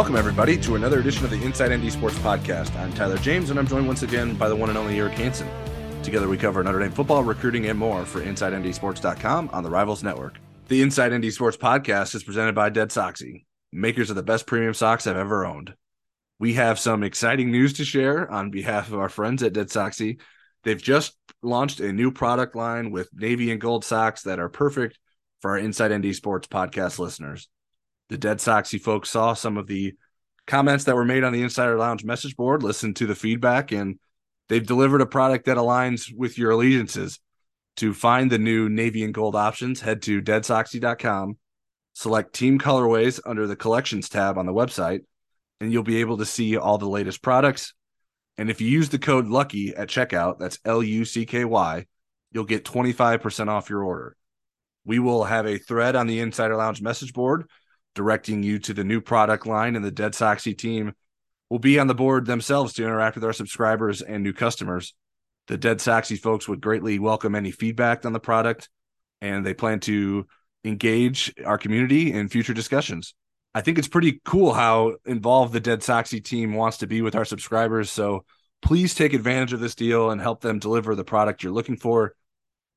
[0.00, 2.74] Welcome, everybody, to another edition of the Inside ND Sports Podcast.
[2.76, 5.46] I'm Tyler James, and I'm joined once again by the one and only Eric Hansen.
[6.02, 10.38] Together, we cover Notre Dame football, recruiting, and more for InsideNDSports.com on the Rivals Network.
[10.68, 14.72] The Inside ND Sports Podcast is presented by Dead Soxy, makers of the best premium
[14.72, 15.74] socks I've ever owned.
[16.38, 20.18] We have some exciting news to share on behalf of our friends at Dead Soxy.
[20.64, 24.98] They've just launched a new product line with navy and gold socks that are perfect
[25.42, 27.50] for our Inside ND Sports Podcast listeners
[28.10, 29.94] the Dead Soxy folks saw some of the
[30.46, 33.98] comments that were made on the Insider Lounge message board, listened to the feedback, and
[34.48, 37.20] they've delivered a product that aligns with your allegiances.
[37.76, 41.38] To find the new navy and gold options, head to deadsoxy.com,
[41.94, 45.04] select team colorways under the collections tab on the website,
[45.60, 47.72] and you'll be able to see all the latest products.
[48.36, 51.86] And if you use the code LUCKY at checkout, that's L U C K Y,
[52.32, 54.16] you'll get 25% off your order.
[54.84, 57.46] We will have a thread on the Insider Lounge message board
[57.94, 60.92] directing you to the new product line, and the Dead Soxy team
[61.48, 64.94] will be on the board themselves to interact with our subscribers and new customers.
[65.48, 68.68] The Dead Soxy folks would greatly welcome any feedback on the product,
[69.20, 70.26] and they plan to
[70.64, 73.14] engage our community in future discussions.
[73.52, 77.16] I think it's pretty cool how involved the Dead Soxy team wants to be with
[77.16, 77.90] our subscribers.
[77.90, 78.24] So
[78.62, 82.14] please take advantage of this deal and help them deliver the product you're looking for.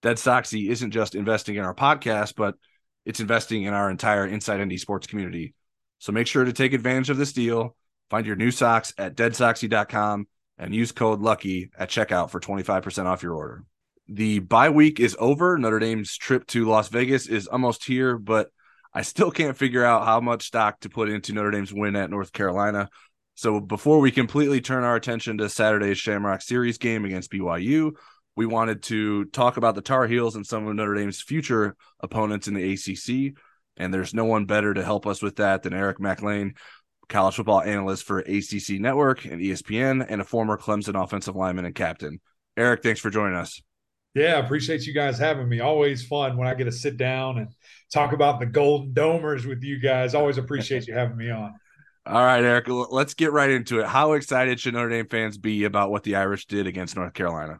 [0.01, 2.55] Dead Soxy isn't just investing in our podcast, but
[3.05, 5.53] it's investing in our entire Inside ND sports community.
[5.99, 7.75] So make sure to take advantage of this deal.
[8.09, 13.23] Find your new socks at deadsoxy.com and use code LUCKY at checkout for 25% off
[13.23, 13.63] your order.
[14.07, 15.57] The bye week is over.
[15.57, 18.49] Notre Dame's trip to Las Vegas is almost here, but
[18.93, 22.09] I still can't figure out how much stock to put into Notre Dame's win at
[22.09, 22.89] North Carolina.
[23.35, 27.93] So before we completely turn our attention to Saturday's Shamrock Series game against BYU,
[28.35, 32.47] we wanted to talk about the Tar Heels and some of Notre Dame's future opponents
[32.47, 33.37] in the ACC.
[33.77, 36.53] And there's no one better to help us with that than Eric Mac Lain,
[37.09, 41.75] college football analyst for ACC Network and ESPN, and a former Clemson offensive lineman and
[41.75, 42.19] captain.
[42.55, 43.61] Eric, thanks for joining us.
[44.15, 45.59] Yeah, appreciate you guys having me.
[45.59, 47.47] Always fun when I get to sit down and
[47.91, 50.13] talk about the Golden Domers with you guys.
[50.13, 51.53] Always appreciate you having me on.
[52.05, 53.87] All right, Eric, let's get right into it.
[53.87, 57.59] How excited should Notre Dame fans be about what the Irish did against North Carolina?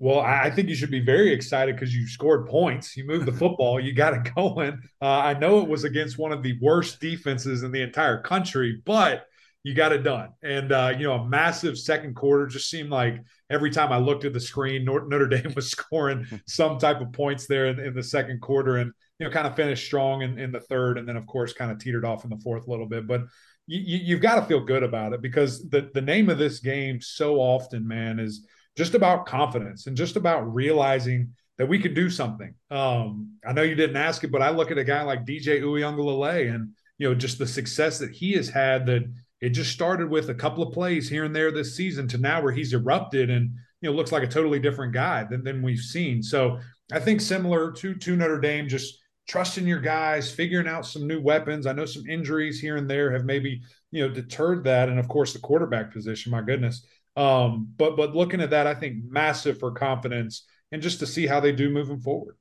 [0.00, 2.96] Well, I think you should be very excited because you scored points.
[2.96, 3.78] You moved the football.
[3.78, 4.80] You got it going.
[5.00, 8.82] Uh, I know it was against one of the worst defenses in the entire country,
[8.84, 9.26] but
[9.62, 10.30] you got it done.
[10.42, 14.24] And uh, you know, a massive second quarter just seemed like every time I looked
[14.24, 18.02] at the screen, Notre Dame was scoring some type of points there in, in the
[18.02, 21.16] second quarter, and you know, kind of finished strong in, in, the third, and then
[21.16, 23.06] of course, kind of teetered off in the fourth a little bit.
[23.06, 23.22] But
[23.66, 26.60] you, you, have got to feel good about it because the the name of this
[26.60, 28.46] game so often, man, is
[28.76, 32.54] just about confidence and just about realizing that we could do something.
[32.70, 35.60] Um, I know you didn't ask it, but I look at a guy like DJ
[35.60, 38.86] Uiagalelei and you know just the success that he has had.
[38.86, 39.04] That
[39.40, 42.42] it just started with a couple of plays here and there this season to now
[42.42, 45.78] where he's erupted and you know looks like a totally different guy than than we've
[45.78, 46.22] seen.
[46.22, 46.58] So
[46.92, 48.98] I think similar to to Notre Dame, just
[49.28, 51.66] trusting your guys, figuring out some new weapons.
[51.66, 55.08] I know some injuries here and there have maybe you know deterred that, and of
[55.08, 56.32] course the quarterback position.
[56.32, 56.84] My goodness.
[57.16, 61.26] Um, but but looking at that, I think massive for confidence and just to see
[61.26, 62.36] how they do moving forward.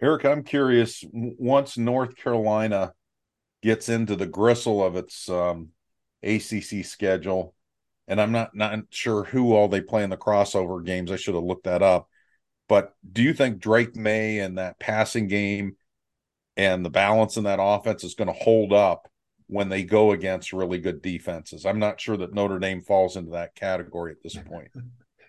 [0.00, 1.04] Eric, I'm curious.
[1.12, 2.92] Once North Carolina
[3.62, 5.70] gets into the gristle of its um,
[6.22, 7.54] ACC schedule,
[8.06, 11.10] and I'm not not sure who all they play in the crossover games.
[11.10, 12.08] I should have looked that up.
[12.68, 15.76] But do you think Drake Maye and that passing game
[16.56, 19.08] and the balance in that offense is going to hold up
[19.48, 21.64] when they go against really good defenses.
[21.64, 24.70] I'm not sure that Notre Dame falls into that category at this point.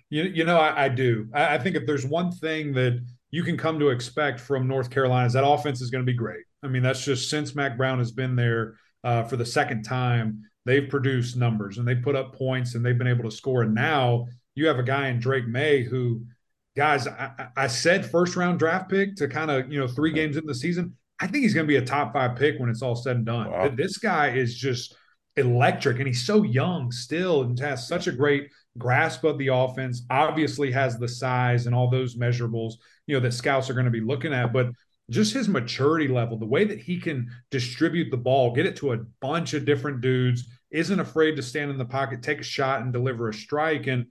[0.09, 1.27] You, you know, I, I do.
[1.33, 4.89] I, I, think if there's one thing that you can come to expect from North
[4.89, 6.45] Carolina is that offense is going to be great.
[6.63, 10.43] I mean, that's just since Mack Brown has been there uh, for the second time,
[10.65, 13.63] they've produced numbers and they put up points and they've been able to score.
[13.63, 16.25] And now you have a guy in Drake Maye who,
[16.75, 20.37] guys, I, I said first round draft pick to kind of, you know, three games
[20.37, 20.95] in the season.
[21.19, 23.25] I think he's going to be a top five pick when it's all said and
[23.25, 23.49] done.
[23.49, 23.69] Wow.
[23.69, 24.95] This guy is just
[25.35, 30.03] electric, and he's so young still, and has such a great grasp of the offense.
[30.09, 32.73] Obviously, has the size and all those measurables,
[33.07, 34.67] you know, that scouts are going to be looking at, but
[35.09, 38.93] just his maturity level, the way that he can distribute the ball, get it to
[38.93, 42.81] a bunch of different dudes, isn't afraid to stand in the pocket, take a shot,
[42.81, 43.87] and deliver a strike.
[43.87, 44.07] And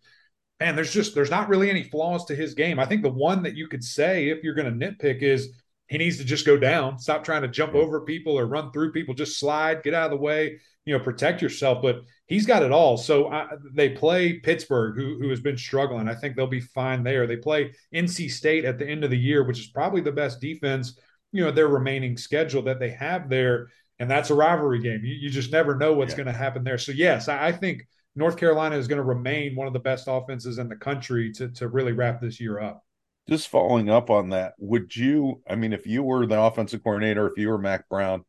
[0.59, 2.79] man, there's just there's not really any flaws to his game.
[2.79, 5.51] I think the one that you could say if you're going to nitpick is
[5.89, 8.93] he needs to just go down, stop trying to jump over people or run through
[8.93, 11.81] people, just slide, get out of the way, you know, protect yourself.
[11.83, 12.97] But he's got it all.
[12.97, 16.09] So I, they play Pittsburgh, who, who has been struggling.
[16.09, 17.27] I think they'll be fine there.
[17.27, 20.41] They play NC State at the end of the year, which is probably the best
[20.41, 20.99] defense,
[21.33, 23.69] you know, their remaining schedule that they have there.
[23.99, 25.01] and that's a rivalry game.
[25.05, 26.17] You, you just never know what's Yeah.
[26.19, 26.79] going to happen there.
[26.79, 30.07] So yes, I, I think North Carolina is going to remain one of the best
[30.09, 32.83] offenses in the country to to really wrap this year up.
[33.29, 35.43] Just following up on that, would you?
[35.49, 38.25] I mean, if you were the offensive coordinator, if you were Mack Brown,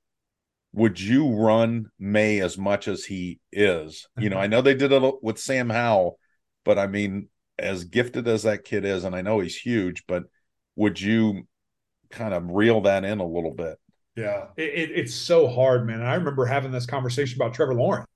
[0.73, 4.07] would you run Maye as much as he is?
[4.17, 4.43] You know, mm-hmm.
[4.43, 6.19] I know they did it with Sam Howell,
[6.65, 7.29] but I mean,
[7.59, 10.23] as gifted as that kid is, and I know he's huge, but
[10.75, 11.47] would you
[12.09, 13.77] kind of reel that in a little bit?
[14.15, 15.99] Yeah, it, it, it's so hard, man.
[15.99, 18.07] And I remember having this conversation about Trevor Lawrence.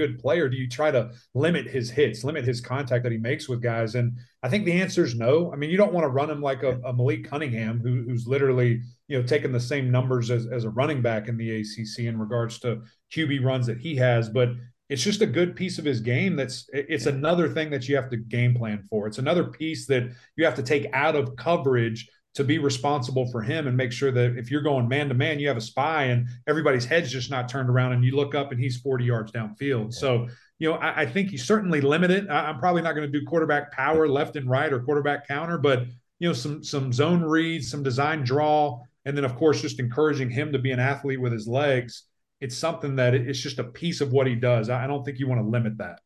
[0.00, 0.48] Good player.
[0.48, 3.96] Do you try to limit his hits, limit his contact that he makes with guys?
[3.96, 5.52] And I think the answer is no.
[5.52, 8.26] I mean, you don't want to run him like a, a Malik Cunningham, who, who's
[8.26, 12.06] literally you know taking the same numbers as, as a running back in the ACC
[12.06, 12.80] in regards to
[13.14, 14.30] QB runs that he has.
[14.30, 14.48] But
[14.88, 16.34] it's just a good piece of his game.
[16.34, 19.06] That's it's another thing that you have to game plan for.
[19.06, 23.42] It's another piece that you have to take out of coverage to be responsible for
[23.42, 26.04] him and make sure that if you're going man to man, you have a spy
[26.04, 29.32] and everybody's head's just not turned around and you look up and he's 40 yards
[29.32, 29.92] downfield.
[29.92, 30.28] So,
[30.58, 32.28] you know, I, I think you certainly limit it.
[32.30, 35.58] I, I'm probably not going to do quarterback power left and right or quarterback counter,
[35.58, 35.86] but
[36.20, 40.30] you know, some some zone reads, some design draw, and then of course just encouraging
[40.30, 42.04] him to be an athlete with his legs.
[42.40, 44.70] It's something that it's just a piece of what he does.
[44.70, 46.00] I don't think you want to limit that.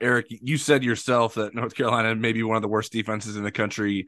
[0.00, 3.44] Eric, you said yourself that North Carolina may be one of the worst defenses in
[3.44, 4.06] the country.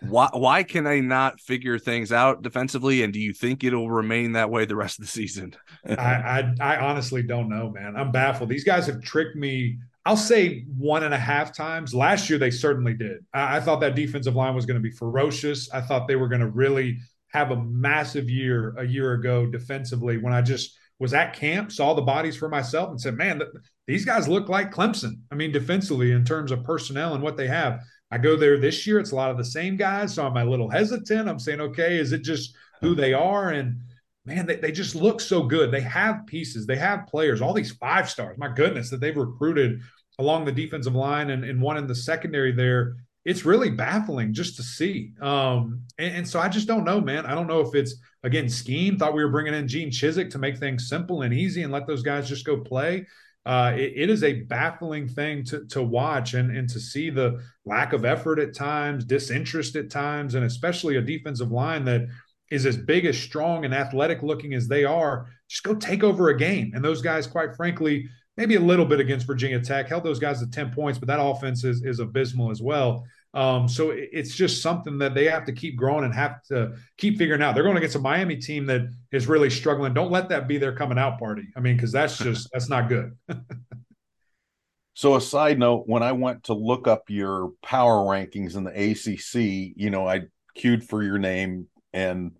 [0.00, 3.02] Why why can they not figure things out defensively?
[3.02, 5.54] And do you think it'll remain that way the rest of the season?
[5.88, 7.96] I, I I honestly don't know, man.
[7.96, 8.48] I'm baffled.
[8.48, 9.78] These guys have tricked me.
[10.04, 11.94] I'll say one and a half times.
[11.94, 13.24] Last year, they certainly did.
[13.32, 15.70] I, I thought that defensive line was going to be ferocious.
[15.72, 16.98] I thought they were going to really
[17.28, 20.18] have a massive year a year ago defensively.
[20.18, 23.50] When I just was at camp, saw the bodies for myself, and said, "Man, th-
[23.86, 27.48] these guys look like Clemson." I mean, defensively in terms of personnel and what they
[27.48, 27.80] have.
[28.10, 28.98] I go there this year.
[28.98, 30.14] It's a lot of the same guys.
[30.14, 31.28] So I'm a little hesitant.
[31.28, 33.50] I'm saying, okay, is it just who they are?
[33.50, 33.80] And
[34.24, 35.70] man, they, they just look so good.
[35.70, 38.36] They have pieces, they have players, all these five stars.
[38.38, 39.80] My goodness, that they've recruited
[40.18, 42.96] along the defensive line and, and one in the secondary there.
[43.24, 45.12] It's really baffling just to see.
[45.20, 47.26] Um, and, and so I just don't know, man.
[47.26, 48.96] I don't know if it's again scheme.
[48.98, 51.86] Thought we were bringing in Gene Chizik to make things simple and easy and let
[51.86, 53.06] those guys just go play
[53.46, 57.40] uh, it, it is a baffling thing to, to watch and, and to see the
[57.64, 62.08] lack of effort at times, disinterest at times, and especially a defensive line that
[62.50, 65.28] is as big, as strong, and athletic looking as they are.
[65.48, 66.72] Just go take over a game.
[66.74, 70.40] And those guys, quite frankly, maybe a little bit against Virginia Tech, held those guys
[70.40, 73.04] to 10 points, but that offense is, is abysmal as well.
[73.36, 77.18] Um, so it's just something that they have to keep growing and have to keep
[77.18, 77.54] figuring out.
[77.54, 79.92] They're going against a Miami team that is really struggling.
[79.92, 81.44] Don't let that be their coming out party.
[81.54, 83.14] I mean, because that's just that's not good.
[84.94, 88.70] so a side note, when I went to look up your power rankings in the
[88.70, 90.22] ACC, you know, I
[90.54, 92.32] queued for your name and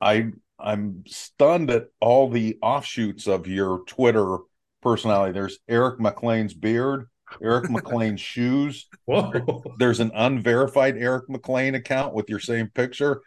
[0.00, 4.38] I I'm stunned at all the offshoots of your Twitter
[4.82, 5.34] personality.
[5.34, 7.06] There's Eric Mac Lain's beard.
[7.42, 8.86] Eric Mac Lain's shoes.
[9.04, 9.62] Whoa.
[9.78, 13.22] There's an unverified Eric Mac Lain account with your same picture.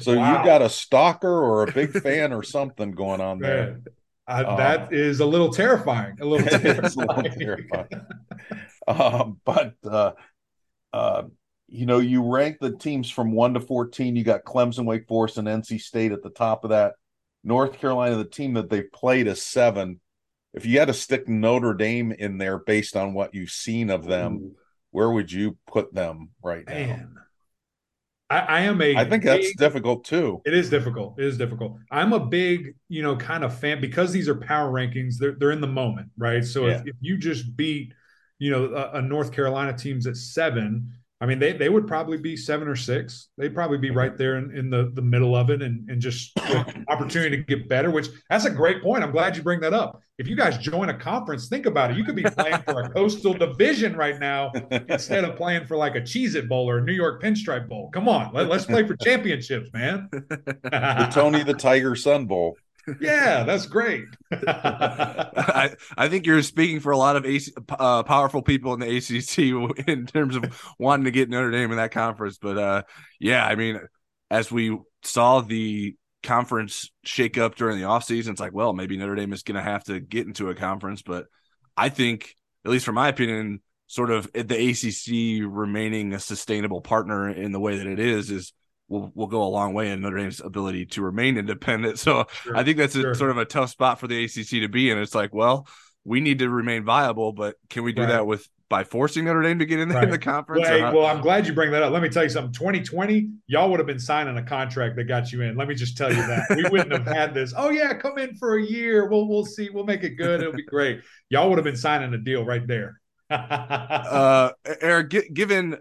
[0.00, 0.38] So Wow.
[0.40, 3.80] you got a stalker or a big fan or something going on there.
[4.26, 6.16] Um, that is a little terrifying.
[6.20, 7.88] A little It's a little terrifying.
[7.88, 8.06] terrifying.
[8.88, 10.12] Um, but uh,
[10.92, 11.22] uh,
[11.68, 14.16] you know, you rank the teams from one to fourteen.
[14.16, 16.94] You got Clemson, Wake Forest, and NC State at the top of that.
[17.42, 20.00] North Carolina, the team that they've played, is seven.
[20.54, 24.04] If you had to stick Notre Dame in there based on what you've seen of
[24.04, 24.54] them,
[24.90, 27.08] where would you put them right now?
[28.30, 28.96] I, I am a.
[28.96, 30.40] I think that's difficult too.
[30.46, 31.18] It is difficult.
[31.18, 31.76] It is difficult.
[31.90, 35.16] I'm a big, you know, kind of fan because these are power rankings.
[35.18, 36.44] They're they're in the moment, right?
[36.44, 37.92] So if, if you just beat,
[38.38, 40.92] you know, a, a North Carolina team's at seven,
[41.24, 43.28] I mean, they they would probably be seven or six.
[43.38, 46.38] They'd probably be right there in, in the the middle of it, and and just
[46.88, 47.90] opportunity to get better.
[47.90, 49.02] Which that's a great point.
[49.02, 50.02] I'm glad you bring that up.
[50.18, 51.96] If you guys join a conference, think about it.
[51.96, 54.52] You could be playing for a coastal division right now
[54.90, 57.88] instead of playing for like a Cheez It Bowl or a New York Pinstripe Bowl.
[57.94, 60.10] Come on, let, us play for championships, man.
[60.12, 62.58] the Tony the Tiger Sun Bowl.
[63.00, 64.04] Yeah, that's great.
[64.32, 68.96] I, I think you're speaking for a lot of AC, uh, powerful people in the
[68.96, 72.38] ACC in terms of wanting to get Notre Dame in that conference.
[72.38, 72.82] But uh,
[73.18, 73.80] yeah, I mean,
[74.30, 79.14] as we saw the conference shake up during the offseason, it's like, well, maybe Notre
[79.14, 81.02] Dame is going to have to get into a conference.
[81.02, 81.26] But
[81.76, 87.28] I think, at least from my opinion, sort of the ACC remaining a sustainable partner
[87.28, 88.52] in the way that it is is
[88.88, 91.98] will will go a long way in Notre Dame's ability to remain independent.
[92.04, 93.14] So Sure, I think that's a, sure.
[93.14, 94.98] sort of a tough spot for the ACC to be in.
[94.98, 95.66] It's like, well,
[96.04, 98.08] we need to remain viable, but can we do Right.
[98.10, 100.04] that with by forcing Notre Dame to get in, the, Right.
[100.04, 100.66] in the conference?
[100.68, 101.92] Well, hey, well, I'm glad you bring that up.
[101.92, 102.52] Let me tell you something.
[102.52, 105.54] 2020, y'all would have been signing a contract that got you in.
[105.56, 106.46] Let me just tell you that.
[106.56, 107.52] We wouldn't have had this.
[107.56, 109.06] Oh yeah, come in for a year.
[109.08, 109.68] We'll we'll see.
[109.70, 110.40] We'll make it good.
[110.40, 111.02] It'll be great.
[111.28, 113.00] Y'all would have been signing a deal right there.
[113.30, 114.50] uh,
[114.80, 115.76] Eric, gi- given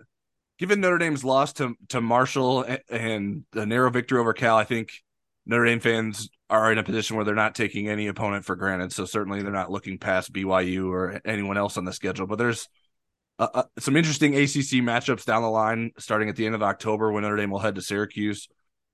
[0.63, 4.93] given Notre Dame's loss to to Marshall and the narrow victory over Cal, I think
[5.45, 8.93] Notre Dame fans are in a position where they're not taking any opponent for granted.
[8.93, 12.27] So certainly they're not looking past BYU or anyone else on the schedule.
[12.27, 12.69] But there's
[13.39, 17.23] uh, some interesting ACC matchups down the line, starting at the end of October when
[17.23, 18.47] Notre Dame will head to Syracuse,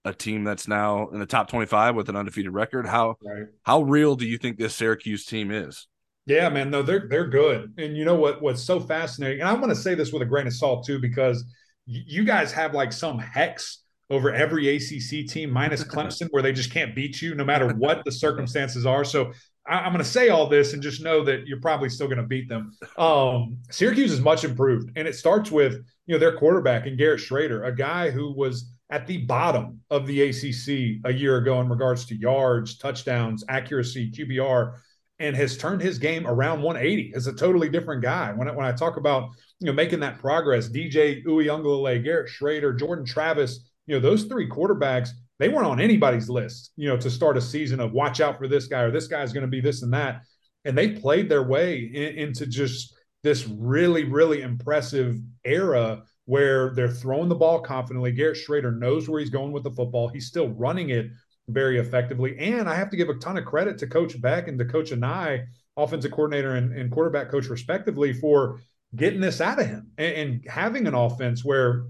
[0.06, 2.88] a team that's now in the top 25 with an undefeated record.
[2.88, 3.46] How right.
[3.62, 5.88] how real do you think this Syracuse team is?
[6.26, 6.72] Yeah, man.
[6.72, 7.76] No, they're they're good.
[7.78, 8.42] And you know what?
[8.42, 11.00] What's so fascinating, and I'm going to say this with a grain of salt too,
[11.00, 11.44] because
[11.90, 16.72] you guys have like some hex over every ACC team minus Clemson, where they just
[16.72, 19.04] can't beat you no matter what the circumstances are.
[19.04, 19.32] So
[19.68, 22.18] I, I'm going to say all this and just know that you're probably still going
[22.18, 22.72] to beat them.
[22.98, 25.74] Um, Syracuse is much improved, and it starts with
[26.06, 30.08] you know their quarterback and Garrett Shrader, a guy who was at the bottom of
[30.08, 34.74] the ACC a year ago in regards to yards, touchdowns, accuracy, QBR
[35.20, 38.32] and has turned his game around 180 as a totally different guy.
[38.32, 42.78] When I, when I talk about you know making that progress, DJ Uiagalelei, Garrett Shrader,
[42.78, 47.10] Jordan Travis, you know those three quarterbacks, they weren't on anybody's list, you know, to
[47.10, 49.62] start a season of watch out for this guy or this guy's going to be
[49.62, 50.22] this and that,
[50.66, 56.88] and they played their way in, into just this really really impressive era where they're
[56.88, 58.12] throwing the ball confidently.
[58.12, 60.08] Garrett Shrader knows where he's going with the football.
[60.08, 61.08] He's still running it
[61.50, 62.38] very effectively.
[62.38, 64.92] And I have to give a ton of credit to Coach Beck and to Coach
[64.92, 65.46] Anae,
[65.78, 68.60] offensive coordinator and, and quarterback coach, respectively, for
[68.96, 71.86] getting this out of him and, and, having an offense where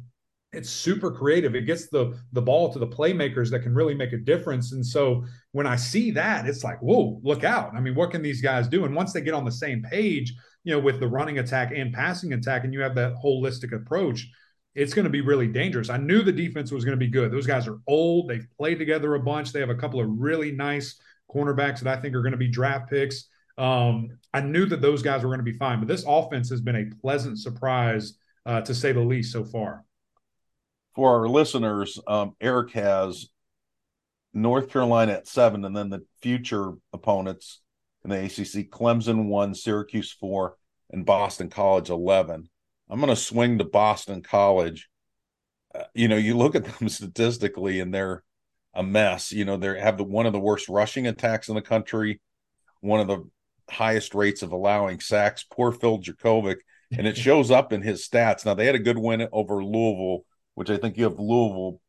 [0.51, 1.55] it's super creative.
[1.55, 4.71] It gets the the ball to the playmakers that can really make a difference.
[4.71, 7.73] And so when I see that, it's like, whoa, look out.
[7.75, 8.85] I mean, what can these guys do?
[8.85, 11.93] And once they get on the same page, you know, with the running attack and
[11.93, 14.27] passing attack, and you have that holistic approach,
[14.79, 15.89] it's going to be really dangerous.
[15.89, 17.31] I knew the defense was going to be good.
[17.31, 18.29] Those guys are old.
[18.29, 19.51] They've played together a bunch.
[19.51, 22.47] They have a couple of really nice cornerbacks that I think are going to be
[22.47, 23.25] draft picks.
[23.57, 26.61] Um, I knew that those guys were going to be fine, but this offense has
[26.61, 28.13] been a pleasant surprise,
[28.45, 29.83] uh, to say the least, so far.
[30.95, 33.27] For our listeners, um, Eric has
[34.33, 37.59] North Carolina at seven, and then the future opponents
[38.05, 40.55] in the ACC Clemson one, Syracuse four,
[40.89, 42.49] and Boston College 11.
[42.89, 44.89] I'm going to swing to Boston College.
[45.73, 48.23] Uh, you know, you look at them statistically, and they're
[48.73, 49.31] a mess.
[49.31, 52.21] You know, they have the one of the worst rushing attacks in the country,
[52.81, 53.29] one of the
[53.69, 55.45] highest rates of allowing sacks.
[55.49, 56.57] Poor Phil Jurkovec,
[56.91, 58.45] and it shows up in his stats.
[58.45, 61.81] Now they had a good win over Louisville, which I think you have Louisville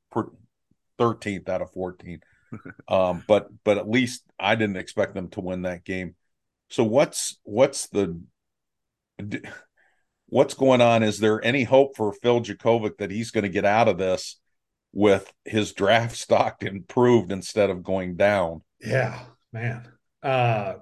[0.99, 2.21] thirteenth out of fourteen.
[2.88, 6.16] um, but but at least I didn't expect them to win that game.
[6.69, 8.21] So what's what's the
[10.31, 11.03] what's going on?
[11.03, 14.41] Is there any hope for Phil Jurkovec that he's going to get out of this
[14.93, 18.63] with his draft stock improved instead of going down?
[18.81, 19.21] Yeah,
[19.53, 19.87] man.
[20.23, 20.75] Uh,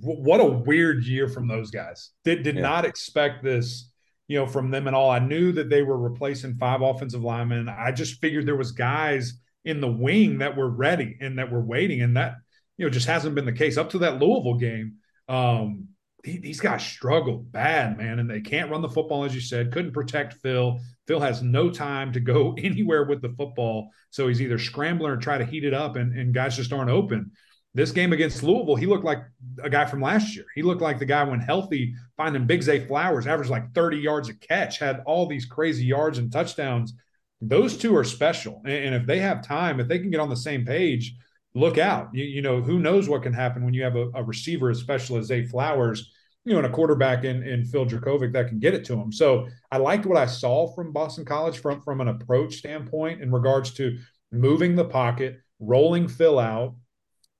[0.00, 2.10] w- what a weird year from those guys.
[2.24, 2.62] Did did yeah.
[2.62, 3.90] not expect this,
[4.28, 5.10] you know, from them at all.
[5.10, 7.68] I knew that they were replacing five offensive linemen.
[7.68, 9.34] I just figured there was guys
[9.64, 12.36] in the wing that were ready and that were waiting, and that
[12.76, 14.94] you know just hasn't been the case up to that Louisville game.
[15.28, 15.88] Um,
[16.26, 19.72] these guys struggled bad, man, and they can't run the football as you said.
[19.72, 20.78] Couldn't protect Phil.
[21.06, 25.16] Phil has no time to go anywhere with the football, so he's either scrambling or
[25.16, 27.30] try to heat it up, and, and guys just aren't open.
[27.74, 29.22] This game against Louisville, he looked like
[29.62, 30.46] a guy from last year.
[30.54, 34.28] He looked like the guy when healthy, finding Big Zay Flowers, averaged like 30 yards
[34.30, 36.94] a catch, had all these crazy yards and touchdowns.
[37.42, 40.30] Those two are special, and, and if they have time, if they can get on
[40.30, 41.14] the same page,
[41.56, 42.08] look out.
[42.12, 44.78] You, you know, who knows what can happen when you have a, a receiver as
[44.78, 46.12] special as Zay Flowers,
[46.46, 49.10] you know, and a quarterback in, in Phil Jurkovec that can get it to him.
[49.10, 53.32] So I liked what I saw from Boston College from, from an approach standpoint in
[53.32, 53.98] regards to
[54.30, 56.76] moving the pocket, rolling Phil out,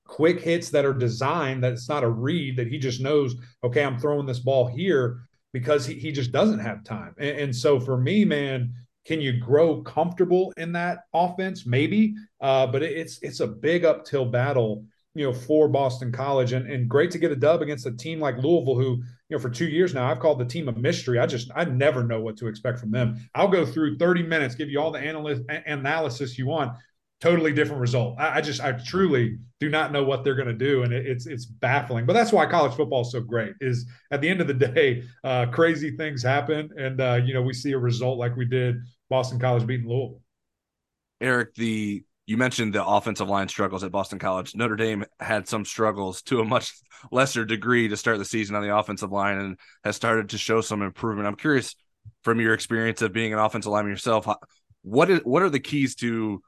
[0.04, 3.84] quick hits that are designed that it's not a read that he just knows, okay,
[3.84, 5.20] I'm throwing this ball here
[5.52, 7.14] because he, he just doesn't have time.
[7.18, 11.64] And, and so for me, man, can you grow comfortable in that offense?
[11.64, 14.84] Maybe, uh, but it's it's a big uphill battle,
[15.16, 18.20] you know, for Boston College, and and great to get a dub against a team
[18.20, 21.18] like Louisville, who you know for two years now I've called the team a mystery.
[21.18, 23.16] I just I never know what to expect from them.
[23.34, 26.76] I'll go through thirty minutes, give you all the analyst analysis you want.
[27.20, 28.16] Totally different result.
[28.18, 31.06] I, I just I truly do not know what they're going to do, and it,
[31.06, 32.04] it's it's baffling.
[32.04, 33.54] But that's why college football is so great.
[33.60, 37.42] Is at the end of the day, uh, crazy things happen, and uh, you know
[37.42, 38.76] we see a result like we did
[39.08, 40.20] Boston College beating Louisville.
[41.20, 44.54] Eric, the you mentioned the offensive line struggles at Boston College.
[44.56, 46.72] Notre Dame had some struggles to a much
[47.12, 50.60] lesser degree to start the season on the offensive line and has started to show
[50.60, 51.28] some improvement.
[51.28, 51.74] I'm curious
[52.22, 54.26] from your experience of being an offensive lineman yourself,
[54.82, 56.42] what is what are the keys to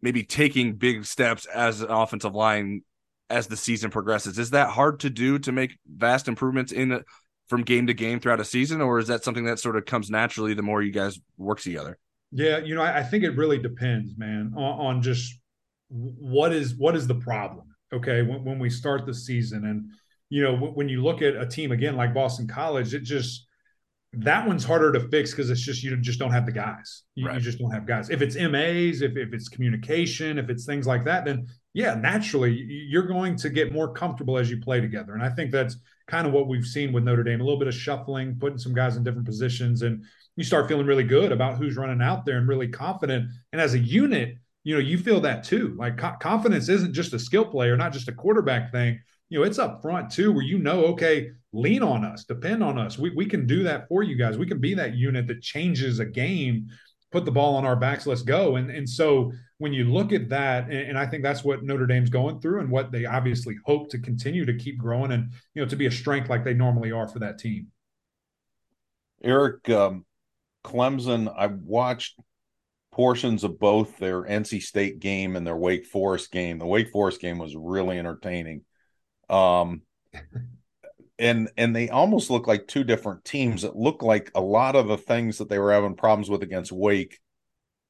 [0.00, 2.82] maybe taking big steps as an offensive line
[3.30, 4.38] as the season progresses?
[4.38, 7.02] Is that hard to do to make vast improvements in
[7.48, 10.10] from game to game throughout a season, or is that something that sort of comes
[10.10, 11.98] naturally the more you guys work together?
[12.32, 15.34] Yeah, you know, I, I think it really depends, man, on, on, just
[15.90, 17.66] what is what is the problem.
[17.92, 19.90] Okay, when, when we start the season, and
[20.30, 23.46] you know, when you look at a team again like Boston College, it just
[24.14, 27.02] that one's harder to fix because it's just you just don't have the guys.
[27.14, 27.34] You, right.
[27.34, 28.10] you, just don't have guys.
[28.10, 32.52] If it's MAs, if, if it's communication, if it's things like that, then yeah, naturally
[32.52, 35.14] you're going to get more comfortable as you play together.
[35.14, 35.76] And I think that's
[36.12, 38.74] kind of what we've seen with Notre Dame a little bit of shuffling, putting some
[38.74, 39.80] guys in different positions.
[39.80, 40.04] And
[40.36, 43.30] you start feeling really good about who's running out there and really confident.
[43.50, 45.74] And as a unit, you know, you feel that too.
[45.78, 49.00] Like co- confidence isn't just a skill player, not just a quarterback thing.
[49.30, 52.78] You know, it's up front too, where you know, okay, lean on us, depend on
[52.78, 52.98] us.
[52.98, 54.36] We, we can do that for you guys.
[54.36, 56.66] We can be that unit that changes a game,
[57.10, 58.56] put the ball on our backs, let's go.
[58.56, 61.86] And, and so when you look at that, and, and I think that's what Notre
[61.86, 65.62] Dame's going through and what they obviously hope to continue to keep growing and, you
[65.62, 67.68] know, to be a strength like they normally are for that team.
[69.22, 70.04] Eric, um,
[70.64, 72.18] Clemson, I watched
[72.90, 76.58] portions of both their NC State game and their Wake Forest game.
[76.58, 78.62] The Wake Forest game was really entertaining.
[79.30, 79.82] Um,
[81.20, 83.62] and and they almost look like two different teams.
[83.62, 86.72] It looked like a lot of the things that they were having problems with against
[86.72, 87.20] Wake,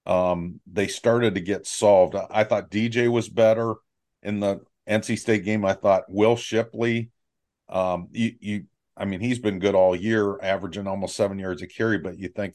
[0.07, 2.15] um, they started to get solved.
[2.31, 3.75] I thought DJ was better
[4.23, 5.65] in the NC State game.
[5.65, 7.11] I thought Will Shipley,
[7.69, 8.65] um, you, you,
[8.97, 11.99] I mean, he's been good all year, averaging almost seven yards a carry.
[11.99, 12.55] But you think,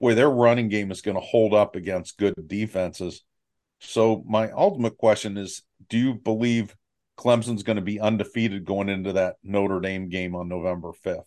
[0.00, 3.24] boy, their running game is going to hold up against good defenses.
[3.80, 6.74] So my ultimate question is: Do you believe
[7.18, 11.24] Clemson's going to be undefeated going into that Notre Dame game on November 5th.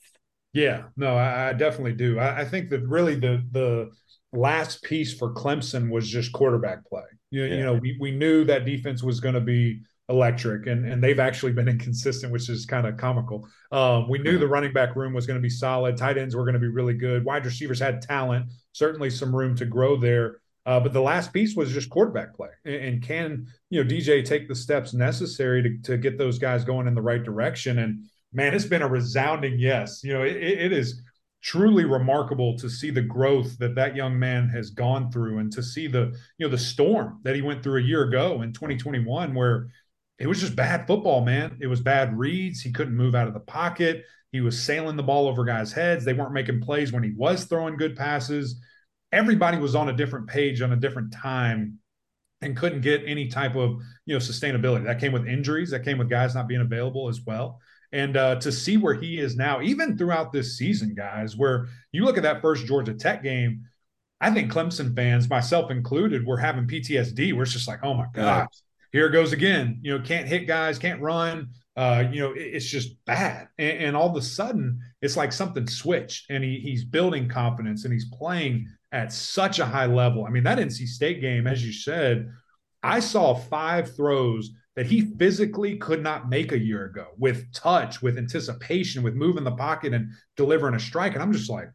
[0.54, 2.18] Yeah, no, I, I definitely do.
[2.18, 3.92] I, I, think that really the the
[4.34, 7.04] last piece for Clemson was just quarterback play.
[7.30, 7.56] You, yeah.
[7.56, 11.20] you know, we, we knew that defense was going to be electric, and and they've
[11.20, 13.48] actually been inconsistent, which is kind of comical.
[13.72, 15.98] Um, we knew the running back room was going to be solid.
[15.98, 17.26] Tight ends were going to be really good.
[17.26, 20.38] Wide receivers had talent, certainly some room to grow there.
[20.64, 22.50] Uh, but the last piece was just quarterback play.
[22.66, 26.64] And, and, can, you know, DJ take the steps necessary to, to get those guys
[26.64, 27.80] going in the right direction?
[27.80, 30.04] And man, it's been a resounding yes.
[30.04, 31.02] You know, it, it is
[31.42, 35.64] truly remarkable to see the growth that that young man has gone through and to
[35.64, 39.34] see the, you know, the storm that he went through a year ago in 2021,
[39.34, 39.68] where
[40.20, 41.58] it was just bad football, man.
[41.60, 42.62] It was bad reads.
[42.62, 44.06] He couldn't move out of the pocket.
[44.32, 46.06] He was sailing the ball over guys' heads.
[46.06, 48.62] They weren't making plays when he was throwing good passes
[49.12, 51.78] everybody was on a different page on a different time
[52.42, 55.98] and couldn't get any type of you know sustainability that came with injuries that came
[55.98, 57.60] with guys not being available as well
[57.92, 62.06] and uh, to see where he is now even throughout this season guys where you
[62.06, 63.64] look at that first georgia tech game
[64.20, 68.48] i think clemson fans myself included were having ptsd We're just like oh my god
[68.92, 72.42] here it goes again you know can't hit guys can't run uh, you know, it,
[72.42, 73.48] it's just bad.
[73.58, 77.86] And, and, all of a sudden, it's like something switched, and he, he's building confidence
[77.86, 80.26] and he's playing at such a high level.
[80.26, 82.30] I mean, that NC State game, as you said,
[82.84, 88.02] I saw five throws that he physically could not make a year ago with touch,
[88.02, 91.14] with anticipation, with moving the pocket and delivering a strike.
[91.14, 91.70] And I'm just like,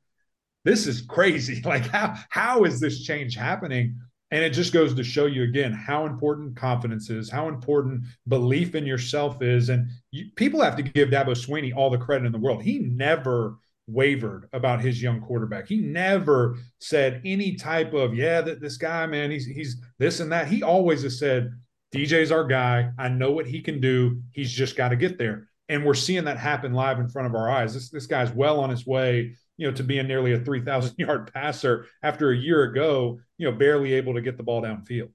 [0.65, 1.63] this is crazy.
[1.65, 3.99] Like, how how is this change happening?
[4.33, 8.75] And it just goes to show you again how important confidence is, how important belief
[8.75, 9.69] in yourself is.
[9.69, 12.63] And you, people have to give Dabo Swinney all the credit in the world.
[12.63, 13.57] He never
[13.87, 15.69] wavered about his young quarterback.
[15.69, 20.33] He never said any type of, yeah, that this guy, man, he's he's this and
[20.33, 20.49] that.
[20.49, 21.53] He always has said,
[21.93, 22.91] DJ's our guy.
[22.99, 24.23] I know what he can do.
[24.33, 25.49] He's just got to get there.
[25.69, 27.75] And we're seeing that happen live in front of our eyes.
[27.75, 31.33] This this guy's well on his way, you know, to being nearly a 3,000 yard
[31.33, 35.11] passer after a year ago, you know, barely able to get the ball downfield.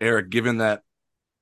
[0.00, 0.82] Eric, given that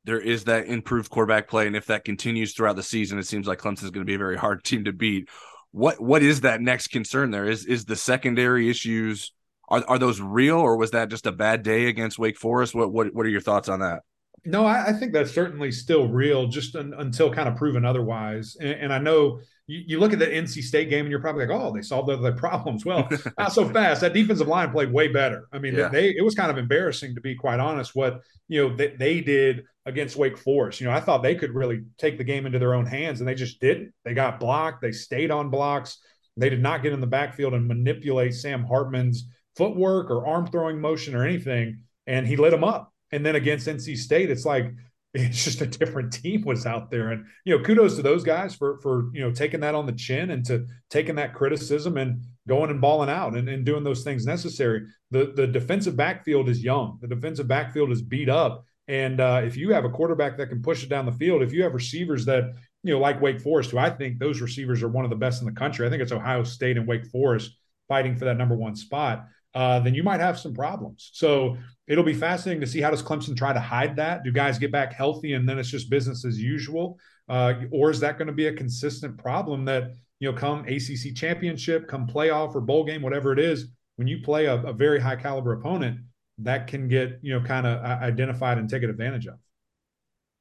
[0.04, 3.46] there is that improved quarterback play, and if that continues throughout the season, it seems
[3.46, 5.28] like Clemson is going to be a very hard team to beat
[5.72, 7.48] what what is that next concern there?
[7.48, 9.32] Is is the secondary issues
[9.70, 12.74] are are those real or was that just a bad day against Wake Forest?
[12.74, 14.02] What what what are your thoughts on that?
[14.44, 18.56] No, I, I think that's certainly still real, just un, until kind of proven otherwise.
[18.58, 21.46] And, and I know you, you, look at that NC State game and you're probably
[21.46, 22.86] like, oh, they solved their problems.
[22.86, 24.00] Well, not so fast.
[24.00, 25.46] That defensive line played way better.
[25.52, 25.88] I mean, yeah.
[25.88, 27.94] they it was kind of embarrassing to be quite honest.
[27.94, 30.80] What you know they, they did against Wake Forest.
[30.80, 33.28] You know, I thought they could really take the game into their own hands, and
[33.28, 33.92] they just didn't.
[34.04, 34.80] They got blocked.
[34.80, 35.98] They stayed on blocks.
[36.36, 40.80] They did not get in the backfield and manipulate Sam Hartman's footwork or arm throwing
[40.80, 42.92] motion or anything, and he lit them up.
[43.12, 44.72] And then against NC State, it's like
[45.14, 47.10] it's just a different team was out there.
[47.10, 49.92] And you know, kudos to those guys for for you know taking that on the
[49.92, 54.04] chin and to taking that criticism and going and balling out and, and doing those
[54.04, 54.86] things necessary.
[55.10, 56.98] The the defensive backfield is young.
[57.00, 58.64] The defensive backfield is beat up.
[58.88, 61.52] And uh, if you have a quarterback that can push it down the field, if
[61.52, 64.88] you have receivers that you know, like Wake Forest, who I think those receivers are
[64.88, 65.86] one of the best in the country.
[65.86, 67.56] I think it's Ohio State and Wake Forest
[67.88, 69.26] fighting for that number one spot.
[69.54, 71.10] Uh, then you might have some problems.
[71.12, 71.56] So
[71.88, 74.22] it'll be fascinating to see how does Clemson try to hide that.
[74.22, 78.00] Do guys get back healthy and then it's just business as usual, uh, or is
[78.00, 82.54] that going to be a consistent problem that you know come ACC championship, come playoff
[82.54, 85.98] or bowl game, whatever it is, when you play a, a very high caliber opponent,
[86.38, 89.34] that can get you know kind of uh, identified and taken advantage of.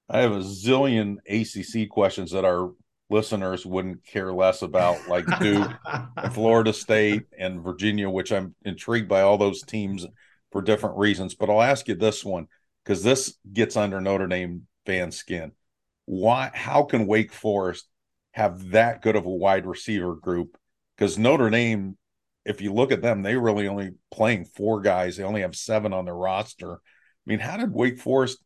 [0.07, 2.71] I have a zillion ACC questions that our
[3.09, 5.71] listeners wouldn't care less about, like Duke,
[6.31, 10.05] Florida State, and Virginia, which I'm intrigued by all those teams
[10.51, 11.35] for different reasons.
[11.35, 12.47] But I'll ask you this one
[12.83, 15.51] because this gets under Notre Dame fan skin.
[16.05, 16.51] Why?
[16.53, 17.87] How can Wake Forest
[18.31, 20.57] have that good of a wide receiver group?
[20.97, 21.97] Because Notre Dame,
[22.45, 25.17] if you look at them, they really only playing four guys.
[25.17, 26.73] They only have seven on their roster.
[26.73, 26.77] I
[27.25, 28.39] mean, how did Wake Forest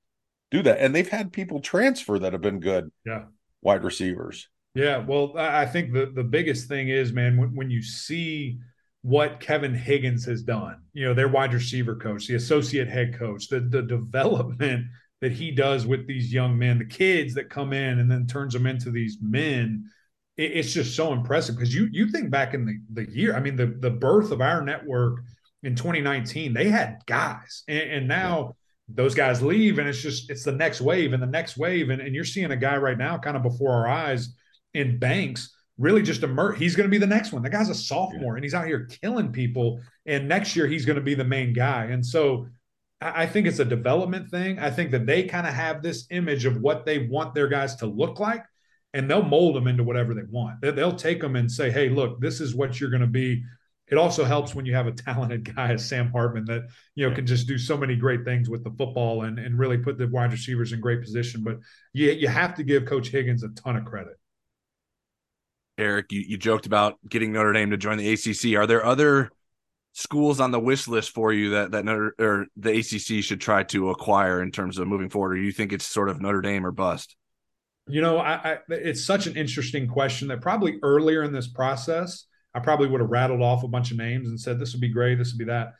[0.54, 0.80] do that.
[0.80, 3.24] And they've had people transfer that have been good yeah.
[3.62, 4.48] wide receivers.
[4.76, 4.98] Yeah.
[4.98, 8.60] Well, I think the, the biggest thing is, man, when, when you see
[9.04, 13.50] what Kevin Higgins has done, you know, their wide receiver coach, the associate head coach,
[13.50, 14.88] the, the development
[15.22, 18.54] that he does with these young men, the kids that come in and then turns
[18.54, 19.90] them into these men.
[20.36, 23.56] it's just so impressive because you you think back in the, the year, I mean,
[23.56, 25.22] the, the birth of our network
[25.62, 27.64] in 2019, they had guys.
[27.70, 28.56] And, and now
[28.90, 32.02] those guys leave and it's just it's the next wave and the next wave and,
[32.02, 34.36] and you're seeing a guy right now kind of before our eyes
[34.74, 37.76] in banks really just emerge he's going to be the next one the guy's a
[37.76, 38.36] sophomore yeah.
[38.36, 41.54] and he's out here killing people and next year he's going to be the main
[41.54, 42.48] guy and so
[43.02, 46.06] I, I think it's a development thing i think that they kind of have this
[46.12, 48.44] image of what they want their guys to look like
[48.94, 52.20] and they'll mold them into whatever they want they'll take them and say hey look
[52.22, 53.44] this is what you're going to be
[53.88, 56.64] it also helps when you have a talented guy as Sam Hartman that
[56.96, 59.78] you know can just do so many great things with the football and and really
[59.78, 61.44] put the wide receivers in great position.
[61.44, 61.60] But
[61.94, 64.18] you you have to give Coach Higgins a ton of credit.
[65.78, 68.58] Eric, you, you joked about getting Notre Dame to join the ACC.
[68.58, 69.32] Are there other
[69.94, 73.64] schools on the wish list for you that that Notre or the ACC should try
[73.64, 76.42] to acquire in terms of moving forward, or do you think it's sort of Notre
[76.42, 77.16] Dame or bust?
[77.88, 82.26] You know, I, I it's such an interesting question that probably earlier in this process
[82.54, 84.90] I probably would have rattled off a bunch of names and said this would be
[84.90, 85.74] great, this would be that.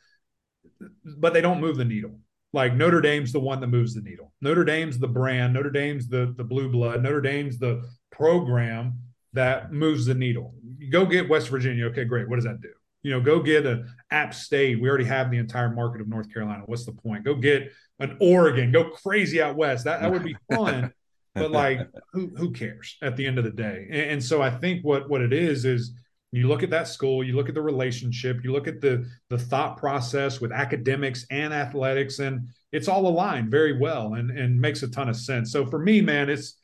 [1.04, 2.18] But they don't move the needle.
[2.52, 4.32] Like Notre Dame's the one that moves the needle.
[4.40, 5.54] Notre Dame's the brand.
[5.54, 7.02] Notre Dame's the the blue blood.
[7.02, 8.98] Notre Dame's the program
[9.34, 10.54] that moves the needle.
[10.90, 11.86] Go get West Virginia.
[11.86, 12.28] Okay, great.
[12.28, 12.70] What does that do?
[13.02, 14.80] You know, go get an App State.
[14.80, 16.62] We already have the entire market of North Carolina.
[16.66, 17.24] What's the point?
[17.24, 17.70] Go get
[18.00, 18.72] an Oregon.
[18.72, 19.84] Go crazy out west.
[19.84, 20.92] That that would be fun.
[21.34, 21.80] but like,
[22.12, 23.86] who who cares at the end of the day?
[23.90, 25.92] And, and so I think what what it is is
[26.34, 29.38] you look at that school you look at the relationship you look at the the
[29.38, 34.82] thought process with academics and athletics and it's all aligned very well and and makes
[34.82, 36.56] a ton of sense so for me man it's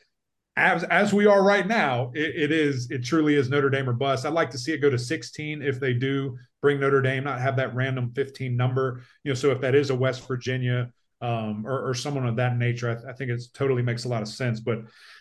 [0.57, 3.93] as as we are right now it, it is it truly is notre dame or
[3.93, 4.27] bust.
[4.27, 7.41] I'd like to see it go to 16 if they do bring notre dame not
[7.41, 9.03] have that random 15 number.
[9.25, 12.57] You know so if that is a west virginia um, or, or, someone of that
[12.57, 14.81] nature I, th- I think it totally makes a lot of sense but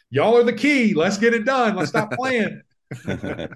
[0.10, 0.94] y'all are the key.
[0.94, 1.76] Let's get it done.
[1.76, 2.62] Let's stop playing.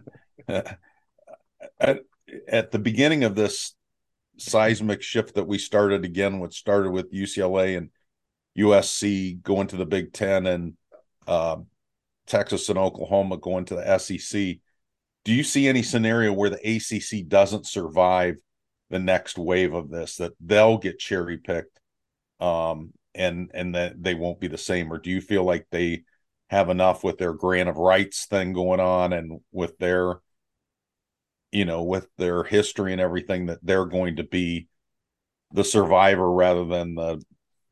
[1.79, 1.99] At,
[2.47, 3.75] at the beginning of this
[4.38, 7.89] seismic shift that we started again, what started with UCLA and
[8.57, 10.75] USC going to the Big Ten and
[11.27, 11.57] uh,
[12.27, 14.57] Texas and Oklahoma going to the SEC.
[15.25, 18.36] Do you see any scenario where the ACC doesn't survive
[18.89, 20.17] the next wave of this?
[20.17, 21.79] That they'll get cherry picked,
[22.39, 26.03] um, and and that they won't be the same, or do you feel like they
[26.49, 30.19] have enough with their grant of rights thing going on and with their
[31.53, 34.67] you know, with their history and everything, that they're going to be
[35.53, 37.23] the survivor rather than the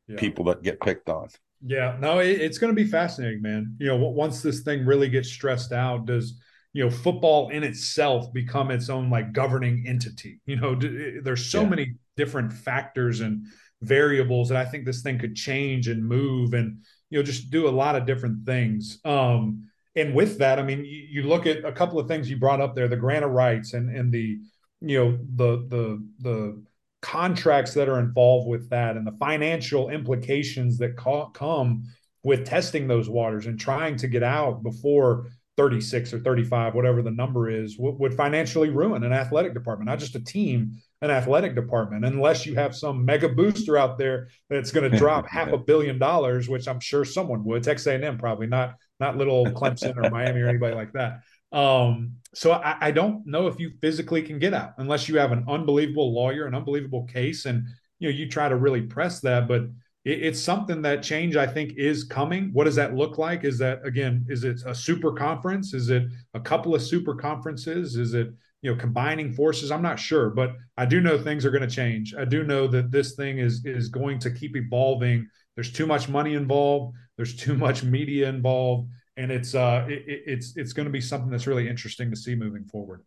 [0.06, 0.16] yeah.
[0.16, 1.28] people that get picked on.
[1.64, 3.76] Yeah, no, it, it's going to be fascinating, man.
[3.78, 6.40] You know, once this thing really gets stressed out, does
[6.72, 10.40] you know football in itself become its own like governing entity?
[10.46, 11.68] You know, there's so yeah.
[11.68, 13.46] many different factors and
[13.80, 16.78] variables that I think this thing could change and move and
[17.10, 18.98] you know just do a lot of different things.
[19.04, 22.38] Um, and with that, I mean, you, you, look at a couple of things you
[22.38, 24.38] brought up there: the grant of rights and and the
[24.80, 26.62] you know the the the
[27.02, 31.84] contracts that are involved with that, and the financial implications that ca- come
[32.24, 37.10] with testing those waters and trying to get out before 36 or 35, whatever the
[37.10, 41.54] number is, w- would financially ruin an athletic department, not just a team, an athletic
[41.54, 45.58] department unless you have some mega booster out there that's going to drop half a
[45.58, 47.64] billion dollars, which I'm sure someone would.
[47.64, 51.22] Texas A&M probably not not little Clemson or Miami or anybody like that.
[51.52, 55.32] Um, so I, I, don't know if you physically can get out unless you have
[55.32, 57.66] an unbelievable lawyer, an unbelievable case, and
[57.98, 59.46] you know you try to really press that.
[59.46, 59.62] But
[60.04, 62.50] it, it's something that change I think is coming.
[62.54, 63.44] What does that look like?
[63.44, 64.24] Is that again?
[64.30, 65.74] Is it a super conference?
[65.74, 67.96] Is it a couple of super conferences?
[67.96, 68.28] Is it
[68.62, 69.70] you know combining forces?
[69.70, 72.14] I'm not sure, but I do know things are going to change.
[72.14, 75.28] I do know that this thing is is going to keep evolving.
[75.54, 76.96] There's too much money involved.
[77.18, 81.30] There's too much media involved and it's uh it, it's it's going to be something
[81.30, 83.04] that's really interesting to see moving forward.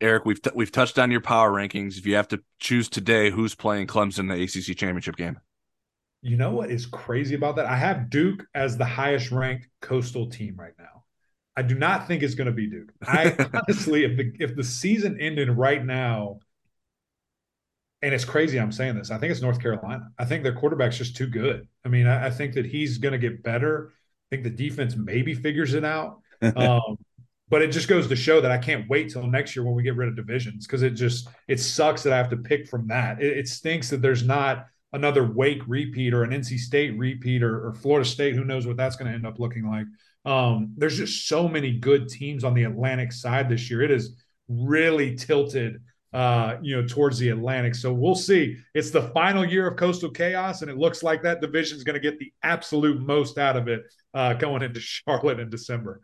[0.00, 1.98] Eric, we've t- we've touched on your power rankings.
[1.98, 5.38] If you have to choose today, who's playing Clemson in the ACC championship game?
[6.22, 7.66] You know what is crazy about that?
[7.66, 11.04] I have Duke as the highest ranked coastal team right now.
[11.56, 12.92] I do not think it's going to be Duke.
[13.02, 13.36] I
[13.68, 16.40] honestly, if the if the season ended right now,
[18.00, 20.10] and it's crazy I'm saying this, I think it's North Carolina.
[20.18, 21.68] I think their quarterback's just too good.
[21.84, 23.92] I mean, I, I think that he's going to get better
[24.30, 26.20] think the defense maybe figures it out.
[26.56, 26.96] Um,
[27.50, 29.82] but it just goes to show that I can't wait till next year when we
[29.82, 32.86] get rid of divisions because it just it sucks that I have to pick from
[32.88, 33.20] that.
[33.20, 37.66] It, it, stinks that there's not another Wake repeat or an NC State repeat or,
[37.66, 38.36] or Florida State.
[38.36, 39.86] Who knows what that's going to end up looking like?
[40.24, 43.82] Um, there's just so many good teams on the Atlantic side this year.
[43.82, 44.16] It is
[44.48, 47.74] really tilted uh, you know, towards the Atlantic.
[47.74, 48.56] So we'll see.
[48.74, 51.94] It's the final year of Coastal Chaos, and it looks like that division is going
[51.94, 53.82] to get the absolute most out of it
[54.14, 56.00] uh, going into Charlotte in December.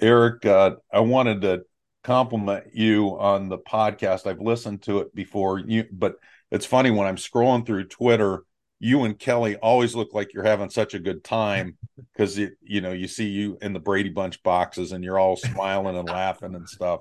[0.00, 1.62] Eric, uh, I wanted to
[2.04, 4.26] compliment you on the podcast.
[4.26, 6.14] I've listened to it before, you, but
[6.50, 8.44] it's funny when I'm scrolling through Twitter.
[8.78, 11.76] You and Kelly always look like you're having such a good time
[12.12, 15.36] because you, you know you see you in the Brady Bunch boxes and you're all
[15.36, 17.00] smiling and laughing and stuff.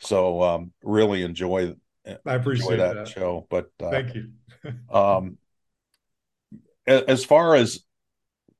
[0.00, 1.74] So um, really enjoy.
[2.06, 3.46] I appreciate enjoy that, that, show.
[3.50, 4.30] But uh, thank you.
[4.94, 5.38] um,
[6.86, 7.80] as far as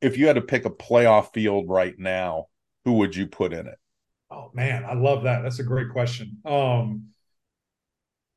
[0.00, 2.46] if you had to pick a playoff field right now,
[2.84, 3.78] who would you put in it?
[4.30, 5.42] Oh man, I love that.
[5.42, 6.38] That's a great question.
[6.44, 7.08] Um,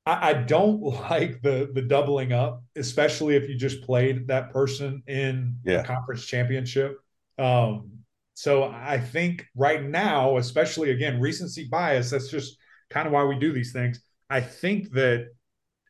[0.06, 5.04] I, I don't like the the doubling up, especially if you just played that person
[5.08, 5.82] in yeah.
[5.82, 6.98] the conference championship.
[7.38, 7.92] Um,
[8.34, 12.58] so I think right now, especially again, recency bias, that's just
[12.90, 14.00] kind of why we do these things.
[14.30, 15.30] I think that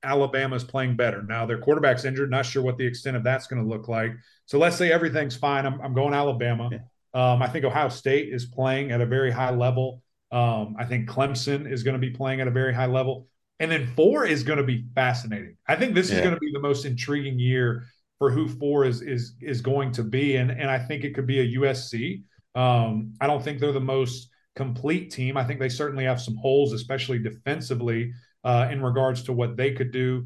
[0.04, 1.24] Alabama is playing better.
[1.24, 4.12] Now their quarterback's injured, not sure what the extent of that's going to look like.
[4.46, 5.66] So let's say everything's fine.
[5.66, 6.70] I'm, I'm going Alabama.
[6.72, 6.80] Yeah.
[7.14, 10.04] Um, I think Ohio State is playing at a very high level.
[10.32, 13.28] Um, I think Clemson is going to be playing at a very high level.
[13.60, 15.58] And then four is going to be fascinating.
[15.68, 16.18] I think this yeah.
[16.18, 17.86] is going to be the most intriguing year
[18.20, 20.36] for who four is is is going to be.
[20.36, 22.24] And and I think it could be a USC.
[22.54, 25.38] Um, I don't think they're the most complete team.
[25.38, 28.12] I think they certainly have some holes, especially defensively,
[28.44, 30.26] uh, in regards to what they could do.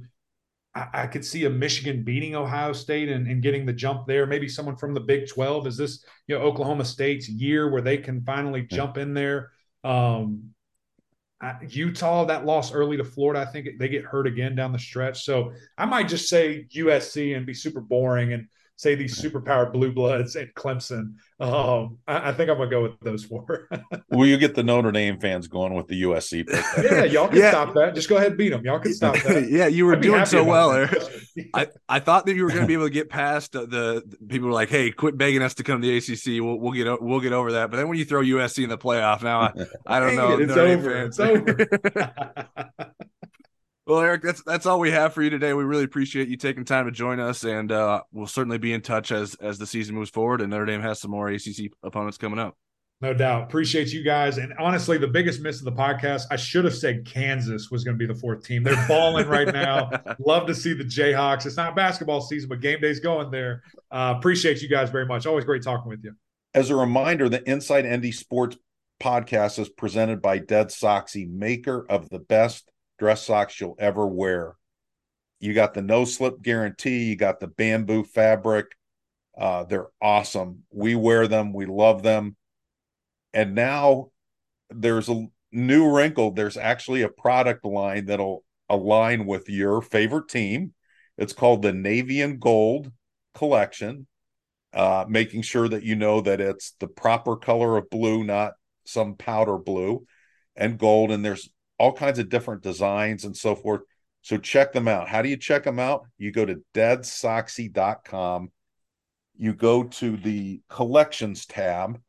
[0.73, 4.25] I, I could see a Michigan beating Ohio State and, and, getting the jump there.
[4.25, 5.67] Maybe someone from the Big 12.
[5.67, 9.51] Is this, you know, Oklahoma State's year where they can finally jump in there?
[9.83, 10.53] Um,
[11.67, 13.41] Utah that loss early to Florida.
[13.41, 15.25] I think they get hurt again down the stretch.
[15.25, 18.47] So I might just say USC and be super boring and
[18.81, 21.13] say these superpower blue bloods and Clemson.
[21.39, 23.69] Um, I, I, think I'm gonna go with those four.
[24.09, 26.49] Will you get the Notre Dame fans going with the USC?
[26.83, 27.51] yeah, y'all can yeah.
[27.51, 27.93] stop that.
[27.93, 28.65] Just go ahead and beat them.
[28.65, 29.47] Y'all can stop that.
[29.51, 30.91] yeah, you were doing so well there.
[31.53, 34.17] I, I thought that you were going to be able to get past the, the,
[34.27, 36.43] people were like, "Hey, quit begging us to come to the ACC.
[36.43, 38.79] We'll, we'll get we'll get over that." But then when you throw USC in the
[38.79, 39.53] playoff, now I,
[39.85, 40.33] I don't know.
[40.33, 41.03] It, it's, over.
[41.03, 41.67] it's over.
[43.87, 45.53] Well, Eric, that's that's all we have for you today.
[45.53, 48.81] We really appreciate you taking time to join us, and uh, we'll certainly be in
[48.81, 50.41] touch as as the season moves forward.
[50.41, 52.55] And Notre Dame has some more ACC opponents coming up.
[53.01, 53.45] No doubt.
[53.45, 54.37] Appreciate you guys.
[54.37, 57.97] And honestly, the biggest miss of the podcast, I should have said Kansas was going
[57.97, 58.61] to be the fourth team.
[58.61, 59.89] They're balling right now.
[60.19, 61.47] Love to see the Jayhawks.
[61.47, 63.63] It's not basketball season, but game day's going there.
[63.89, 65.25] Uh, appreciate you guys very much.
[65.25, 66.13] Always great talking with you.
[66.53, 68.57] As a reminder, the Inside ND Sports
[69.01, 72.70] podcast is presented by Dead Soxy, maker of the best
[73.01, 74.55] dress socks you'll ever wear.
[75.39, 78.67] You got the no slip guarantee, you got the bamboo fabric.
[79.35, 80.65] Uh, they're awesome.
[80.71, 82.35] We wear them, we love them.
[83.33, 84.11] And now
[84.69, 86.29] there's a new wrinkle.
[86.29, 90.75] There's actually a product line that'll align with your favorite team.
[91.17, 92.91] It's called the Navy and Gold
[93.33, 94.05] collection,
[94.73, 98.53] uh, making sure that you know that it's the proper color of blue, not
[98.85, 100.05] some powder blue
[100.55, 101.09] and gold.
[101.09, 101.49] And there's
[101.81, 103.81] all kinds of different designs and so forth.
[104.21, 105.07] So check them out.
[105.07, 106.05] How do you check them out?
[106.19, 108.51] You go to deadsoxy.com.
[109.35, 111.99] You go to the collections tab,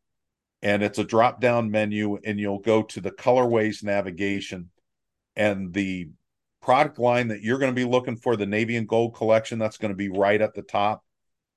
[0.61, 4.69] and it's a drop down menu, and you'll go to the colorways navigation.
[5.37, 6.11] And the
[6.61, 9.79] product line that you're going to be looking for, the navy and gold collection, that's
[9.79, 11.03] going to be right at the top.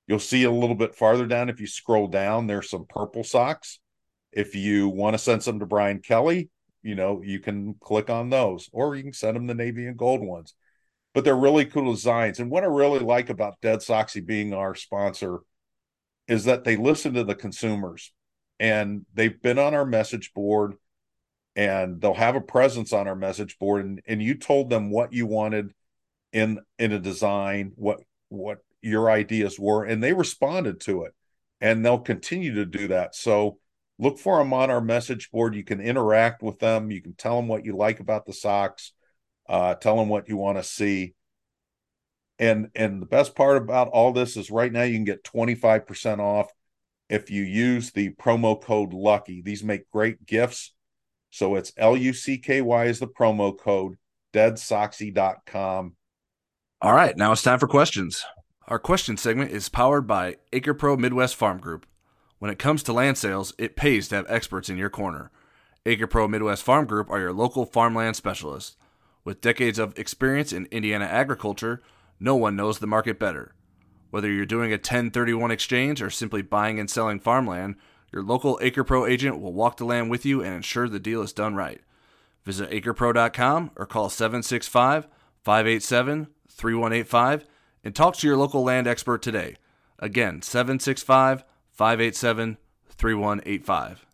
[0.06, 3.78] You'll see a little bit farther down if you scroll down, there's some purple socks.
[4.32, 6.48] If you want to send some to Brian Kelly,
[6.86, 9.96] you know, you can click on those, or you can send them the navy and
[9.96, 10.54] gold ones.
[11.14, 12.38] But they're really cool designs.
[12.38, 15.40] And what I really like about Dead Soxy being our sponsor
[16.28, 18.12] is that they listen to the consumers
[18.60, 20.74] and they've been on our message board
[21.56, 25.12] and they'll have a presence on our message board and, and you told them what
[25.12, 25.72] you wanted
[26.32, 31.14] in in a design what what your ideas were and they responded to it
[31.60, 33.58] and they'll continue to do that so
[33.98, 35.54] look for them on our message board.
[35.54, 36.90] You can interact with them.
[36.90, 38.92] You can tell them what you like about the socks
[39.48, 41.14] uh, tell them what you want to see.
[42.38, 46.18] And and the best part about all this is right now you can get 25%
[46.18, 46.50] off
[47.08, 49.40] if you use the promo code lucky.
[49.40, 50.74] These make great gifts.
[51.30, 53.96] So it's l-u-c-k-y is the promo code
[54.32, 55.96] deadsoxy.com
[56.82, 58.24] all right now it's time for questions.
[58.68, 61.86] Our question segment is powered by acre pro midwest farm group
[62.38, 65.30] when it comes to land sales it pays to have experts in your corner
[65.84, 68.76] acre pro midwest farm group are your local farmland specialists
[69.24, 71.82] with decades of experience in indiana agriculture
[72.18, 73.54] no one knows the market better.
[74.10, 77.76] Whether you're doing a 1031 exchange or simply buying and selling farmland,
[78.12, 81.32] your local AcrePro agent will walk the land with you and ensure the deal is
[81.32, 81.80] done right.
[82.44, 85.08] Visit acrepro.com or call 765
[85.42, 87.44] 587 3185
[87.84, 89.56] and talk to your local land expert today.
[89.98, 91.44] Again, 765
[91.76, 92.56] 587
[92.88, 94.06] 3185.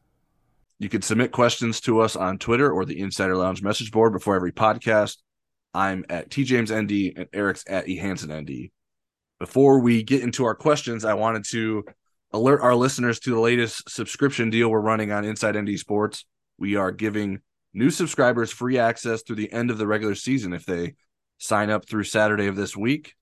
[0.80, 4.34] You can submit questions to us on Twitter or the Insider Lounge message board before
[4.34, 5.18] every podcast.
[5.72, 8.70] I'm at T James ND and Eric's at E Hansen ND.
[9.38, 11.84] Before we get into our questions, I wanted to
[12.32, 16.26] alert our listeners to the latest subscription deal we're running on Inside ND Sports.
[16.58, 17.40] We are giving
[17.72, 20.94] new subscribers free access through the end of the regular season if they
[21.38, 23.14] sign up through Saturday of this week.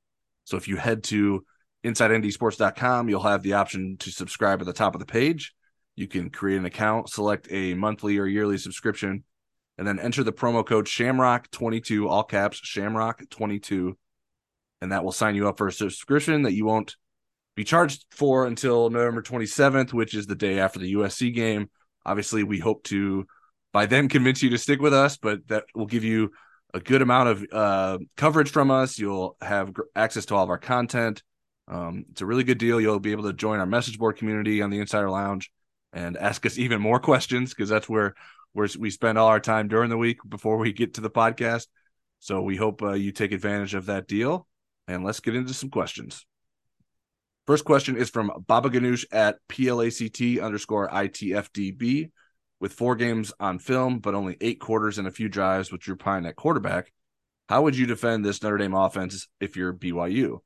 [0.45, 1.45] So if you head to
[1.85, 5.55] InsideNDSports.com, you'll have the option to subscribe at the top of the page.
[5.97, 9.25] You can create an account, select a monthly or yearly subscription,
[9.79, 13.93] and then enter the promo code Shamrock22, all caps Shamrock22,
[14.83, 16.97] and that will sign you up for a subscription that you won't
[17.57, 21.69] be charged for until November 27th, which is the day after the USC game.
[22.07, 23.27] Obviously, we hope to
[23.73, 26.31] by then convince you to stick with us, but that will give you
[26.75, 28.99] a good amount of uh, coverage from us.
[28.99, 31.23] You'll have access to all of our content.
[31.71, 32.81] Um, it's a really good deal.
[32.81, 35.51] You'll be able to join our message board community on the Insider Lounge
[35.93, 38.15] and ask us even more questions because that's where
[38.53, 41.69] where we spend all our time during the week before we get to the podcast.
[42.19, 44.49] So we hope uh, you take advantage of that deal.
[44.89, 46.27] And let's get into some questions.
[47.47, 52.11] First question is from Baba Ganoush at PLACT underscore ITFDB.
[52.59, 55.97] With four games on film, but only eight quarters and a few drives with Drew
[55.97, 56.93] Pyne at quarterback,
[57.49, 60.41] how would you defend this Notre Dame offense if you're BYU?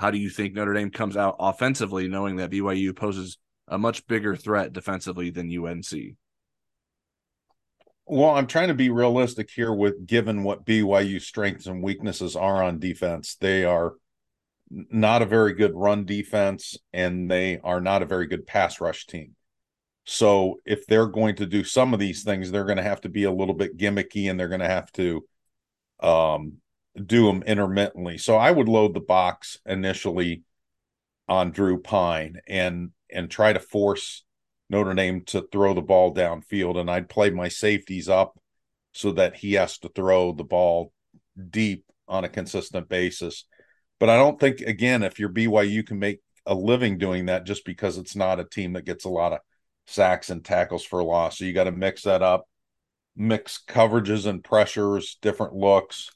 [0.00, 3.36] How do you think Notre Dame comes out offensively, knowing that BYU poses
[3.68, 5.92] a much bigger threat defensively than UNC?
[8.06, 12.62] Well, I'm trying to be realistic here with given what BYU strengths and weaknesses are
[12.62, 13.34] on defense.
[13.34, 13.92] They are
[14.70, 19.06] not a very good run defense and they are not a very good pass rush
[19.06, 19.36] team.
[20.06, 23.10] So if they're going to do some of these things, they're going to have to
[23.10, 25.26] be a little bit gimmicky and they're going to have to
[26.02, 26.59] um,
[26.96, 28.18] do them intermittently.
[28.18, 30.42] So I would load the box initially
[31.28, 34.24] on Drew Pyne and and try to force
[34.68, 38.38] Notre Dame to throw the ball downfield, and I'd play my safeties up
[38.92, 40.92] so that he has to throw the ball
[41.50, 43.44] deep on a consistent basis.
[43.98, 47.64] But I don't think, again, if you're BYU, can make a living doing that just
[47.64, 49.40] because it's not a team that gets a lot of
[49.86, 51.38] sacks and tackles for loss.
[51.38, 52.46] So you got to mix that up,
[53.16, 56.10] mix coverages and pressures, different looks.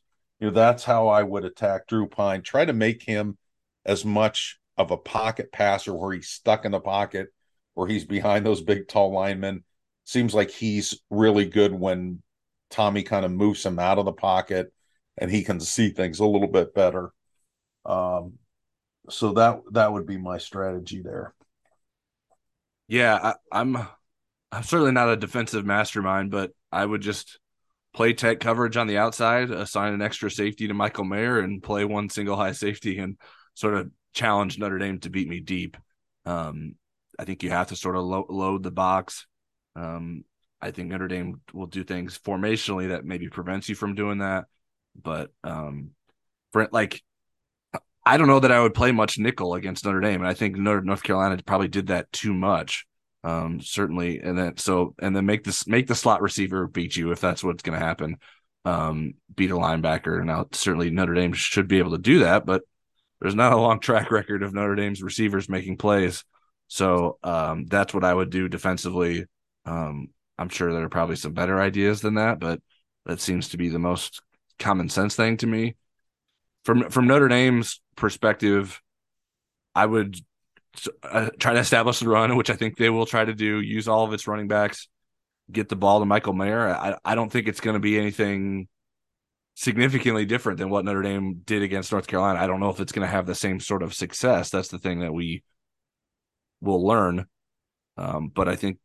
[0.44, 2.42] Know, that's how I would attack Drew Pyne.
[2.42, 3.38] Try to make him
[3.84, 7.28] as much of a pocket passer where he's stuck in the pocket
[7.74, 9.64] where he's behind those big tall linemen.
[10.04, 12.22] Seems like he's really good when
[12.70, 14.72] Tommy kind of moves him out of the pocket
[15.18, 17.12] and he can see things a little bit better.
[17.84, 18.34] Um,
[19.10, 21.34] so that that would be my strategy there.
[22.88, 23.76] Yeah, I, I'm
[24.50, 27.38] I'm certainly not a defensive mastermind, but I would just
[27.94, 31.84] play tight coverage on the outside, assign an extra safety to Michael Mayer, and play
[31.84, 33.16] one single high safety and
[33.54, 35.76] sort of challenge Notre Dame to beat me deep.
[36.26, 36.74] Um,
[37.18, 39.26] I think you have to sort of lo- load the box.
[39.76, 40.24] Um,
[40.60, 44.46] I think Notre Dame will do things formationally that maybe prevents you from doing that.
[45.00, 45.90] But um,
[46.52, 47.02] for like,
[48.04, 50.56] I don't know that I would play much nickel against Notre Dame, and I think
[50.56, 52.86] North Carolina probably did that too much.
[53.24, 57.10] Um, certainly, and then so and then make this make the slot receiver beat you
[57.12, 58.18] if that's what's going to happen.
[58.64, 60.24] um, beat a linebacker.
[60.24, 62.62] Now, certainly Notre Dame should be able to do that, but
[63.20, 66.24] there's not a long track record of Notre Dame's receivers making plays.
[66.68, 69.26] So um, that's what I would do defensively.
[69.66, 70.08] Um,
[70.38, 72.60] I'm sure there are probably some better ideas than that, but
[73.06, 74.22] that seems to be the most
[74.58, 75.76] common sense thing to me.
[76.64, 78.80] From from Notre Dame's perspective,
[79.74, 80.16] I would
[81.02, 83.60] uh, try to establish the run, which I think they will try to do.
[83.60, 84.88] Use all of its running backs,
[85.50, 86.68] get the ball to Michael Mayer.
[86.68, 88.68] I I don't think it's going to be anything
[89.54, 92.40] significantly different than what Notre Dame did against North Carolina.
[92.40, 94.50] I don't know if it's going to have the same sort of success.
[94.50, 95.44] That's the thing that we
[96.60, 97.26] will learn.
[97.96, 98.78] Um, but I think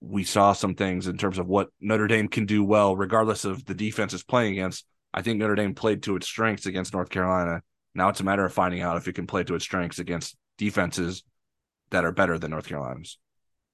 [0.00, 3.64] we saw some things in terms of what Notre Dame can do well, regardless of
[3.64, 4.86] the defense is playing against.
[5.12, 7.62] I think Notre Dame played to its strengths against North Carolina.
[7.94, 10.36] Now it's a matter of finding out if it can play to its strengths against
[10.58, 11.22] defenses
[11.90, 13.18] that are better than North Carolina's.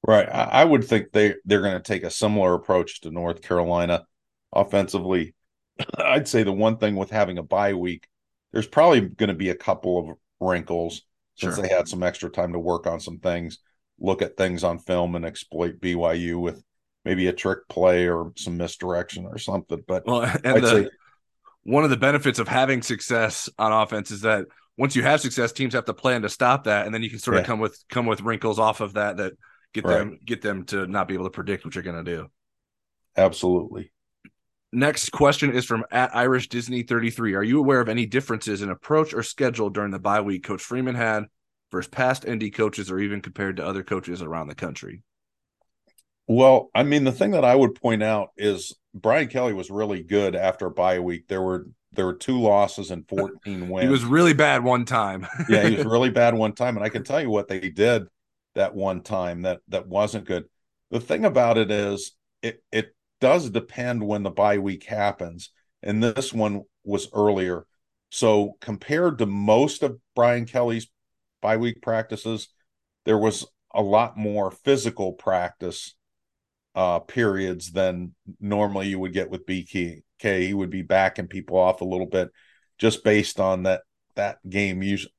[0.06, 0.28] Right.
[0.28, 4.04] I would think they they're going to take a similar approach to North Carolina
[4.52, 5.34] offensively.
[5.96, 8.08] I'd say the one thing with having a bye week,
[8.52, 11.02] there's probably going to be a couple of wrinkles
[11.36, 11.62] since sure.
[11.62, 13.58] they had some extra time to work on some things,
[14.00, 16.62] look at things on film and exploit BYU with
[17.04, 19.84] maybe a trick play or some misdirection or something.
[19.86, 20.88] But well, and I'd the, say
[21.62, 24.46] one of the benefits of having success on offense is that
[24.76, 27.18] once you have success, teams have to plan to stop that, and then you can
[27.18, 29.34] sort of come with come with wrinkles off of that that
[29.72, 29.98] get right.
[29.98, 32.28] them get them to not be able to predict what you're going to do.
[33.16, 33.92] Absolutely.
[34.72, 37.34] Next question is from at Irish Disney 33.
[37.34, 40.62] Are you aware of any differences in approach or schedule during the bye week Coach
[40.62, 41.26] Freeman had
[41.70, 45.02] versus past ND coaches or even compared to other coaches around the country?
[46.26, 50.02] Well, I mean, the thing that I would point out is Brian Kelly was really
[50.02, 51.28] good after bye week.
[51.28, 53.84] There were there were two losses and 14 wins.
[53.84, 55.26] he was really bad one time.
[55.48, 56.76] yeah, he was really bad one time.
[56.76, 58.06] And I can tell you what they did
[58.54, 60.44] that one time that that wasn't good.
[60.90, 62.12] The thing about it is
[62.42, 65.50] it it does depend when the bye week happens.
[65.82, 67.66] And this one was earlier.
[68.10, 70.88] So compared to most of Brian Kelly's
[71.40, 72.48] bye week practices,
[73.04, 75.94] there was a lot more physical practice
[76.74, 80.02] uh, periods than normally you would get with BK.
[80.18, 82.30] He would be backing people off a little bit
[82.78, 83.82] just based on that
[84.14, 85.12] that game usually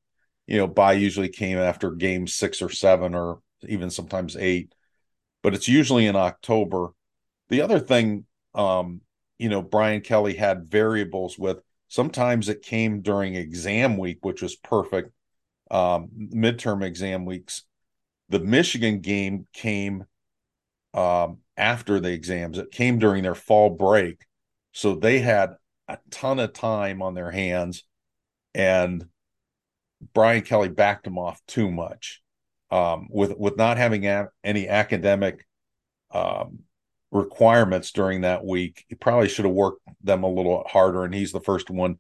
[0.48, 4.72] you know bye usually came after game six or seven or even sometimes eight
[5.42, 6.94] but it's usually in october
[7.50, 8.26] the other thing,
[8.56, 9.02] um,
[9.38, 11.60] you know, Brian Kelly had variables with.
[11.88, 15.12] Sometimes it came during exam week, which was perfect.
[15.70, 17.64] Um, midterm exam weeks.
[18.30, 20.06] The Michigan game came
[20.94, 22.58] um, after the exams.
[22.58, 24.26] It came during their fall break,
[24.72, 25.56] so they had
[25.88, 27.84] a ton of time on their hands,
[28.54, 29.06] and
[30.14, 32.22] Brian Kelly backed them off too much
[32.72, 35.46] um, with with not having a- any academic
[36.12, 36.60] um,
[37.12, 38.86] requirements during that week.
[38.88, 41.98] He probably should have worked them a little harder, and he's the first one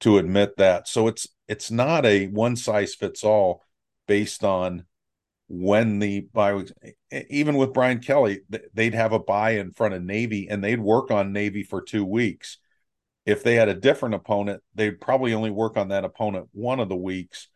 [0.00, 0.88] to admit that.
[0.88, 3.62] So it's it's not a one size fits all
[4.06, 4.84] based on
[5.48, 6.64] when the bye
[7.28, 8.40] even with Brian Kelly,
[8.72, 12.04] they'd have a bye in front of Navy and they'd work on Navy for two
[12.04, 12.58] weeks.
[13.26, 16.88] If they had a different opponent, they'd probably only work on that opponent one of
[16.88, 17.48] the weeks.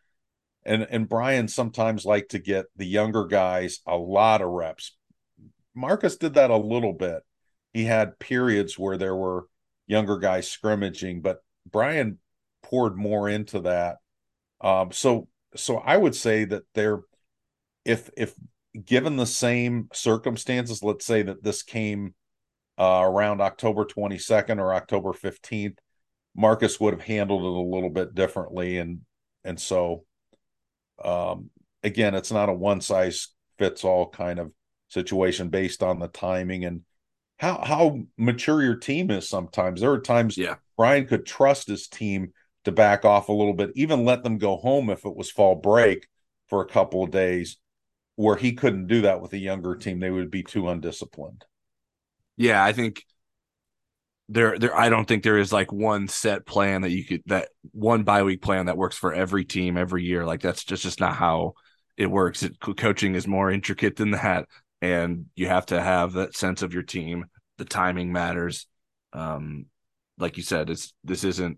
[0.63, 4.97] And and Brian sometimes liked to get the younger guys a lot of reps,
[5.79, 7.23] Marcus did that a little bit.
[7.73, 9.47] He had periods where there were
[9.87, 12.19] younger guys scrimmaging, but Brian
[12.63, 13.97] poured more into that.
[14.61, 17.01] Um, so so I would say that there,
[17.89, 18.33] if if
[18.85, 22.13] given the same circumstances, let's say that this came
[22.77, 25.77] uh, around October 22nd or October 15th,
[26.35, 29.01] Marcus would have handled it a little bit differently, and
[29.43, 30.05] and so
[31.03, 31.49] um,
[31.83, 34.51] again, it's not a one size fits all kind of
[34.89, 36.81] situation based on the timing and
[37.37, 39.81] how how mature your team is sometimes.
[39.81, 40.55] There are times yeah.
[40.77, 42.33] Brian could trust his team
[42.65, 45.55] to back off a little bit, even let them go home if it was fall
[45.55, 46.07] break
[46.49, 47.57] for a couple of days,
[48.19, 50.01] where he couldn't do that with a younger team.
[50.01, 51.45] They would be too undisciplined.
[52.35, 53.05] Yeah, I think
[54.27, 57.47] there there I don't think there is like one set plan that you could that
[57.71, 60.25] one bye week plan that works for every team every year.
[60.25, 61.53] Like that's just just not how
[61.95, 62.43] it works.
[62.43, 64.49] It, coaching is more intricate than that
[64.81, 67.23] and you have to have that sense of your team.
[67.57, 68.67] The timing matters.
[69.13, 69.67] Um,
[70.17, 71.57] like you said, it's this isn't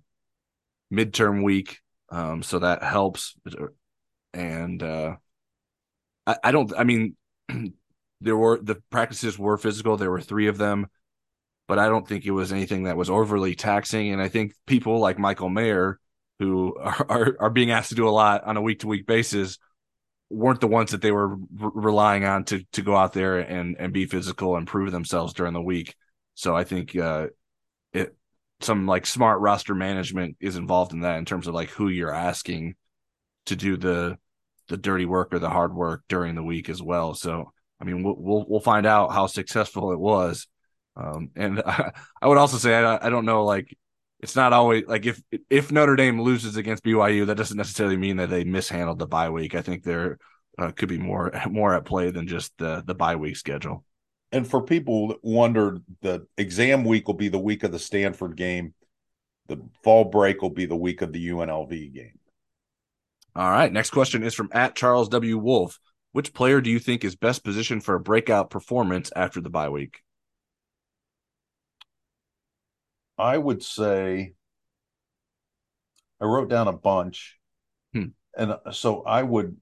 [0.93, 1.79] midterm week,
[2.11, 3.35] um, so that helps.
[4.31, 5.15] And uh,
[6.27, 6.71] I, I don't.
[6.77, 7.15] I mean,
[8.21, 9.97] there were the practices were physical.
[9.97, 10.87] There were three of them,
[11.67, 14.11] but I don't think it was anything that was overly taxing.
[14.11, 15.99] And I think people like Michael Mayer,
[16.39, 19.05] who are, are, are being asked to do a lot on a week to week
[19.05, 19.57] basis,
[20.29, 23.75] weren't the ones that they were re- relying on to to go out there and
[23.79, 25.95] and be physical and prove themselves during the week.
[26.35, 27.27] So I think uh,
[27.93, 28.15] it
[28.61, 32.13] some like smart roster management is involved in that in terms of like who you're
[32.13, 32.75] asking
[33.47, 34.17] to do the
[34.67, 37.13] the dirty work or the hard work during the week as well.
[37.13, 37.51] So
[37.81, 40.47] I mean, we'll we'll, we'll find out how successful it was.
[40.95, 41.91] Um, and I,
[42.21, 43.75] I, would also say I, I don't know like
[44.19, 48.17] it's not always like if if Notre Dame loses against BYU, that doesn't necessarily mean
[48.17, 49.55] that they mishandled the bye week.
[49.55, 50.19] I think there
[50.57, 53.83] uh, could be more more at play than just the the bye week schedule.
[54.31, 58.37] And for people that wondered, the exam week will be the week of the Stanford
[58.37, 58.73] game.
[59.47, 62.17] The fall break will be the week of the UNLV game.
[63.35, 63.71] All right.
[63.71, 65.37] Next question is from at Charles W.
[65.37, 65.79] Wolf.
[66.11, 69.69] Which player do you think is best positioned for a breakout performance after the bye
[69.69, 70.01] week?
[73.17, 74.33] I would say
[76.19, 77.37] I wrote down a bunch.
[77.93, 78.07] Hmm.
[78.37, 79.57] And so I would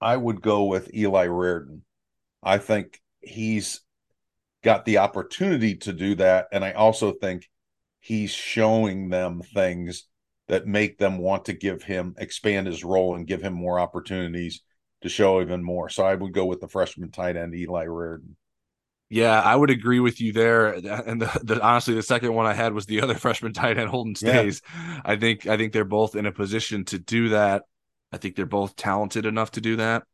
[0.00, 1.80] I would go with Eli Raridon.
[2.42, 3.80] I think he's
[4.62, 6.48] got the opportunity to do that.
[6.52, 7.48] And I also think
[8.00, 10.04] he's showing them things
[10.48, 14.62] that make them want to give him expand his role and give him more opportunities
[15.02, 15.88] to show even more.
[15.88, 18.36] So I would go with the freshman tight end Eli Raridon.
[19.10, 20.72] Yeah, I would agree with you there.
[20.72, 23.88] And the, the, honestly, the second one I had was the other freshman tight end
[23.88, 24.60] Holden Staes.
[24.64, 25.00] Yeah.
[25.04, 27.62] I think I think they're both in a position to do that.
[28.12, 30.04] I think they're both talented enough to do that,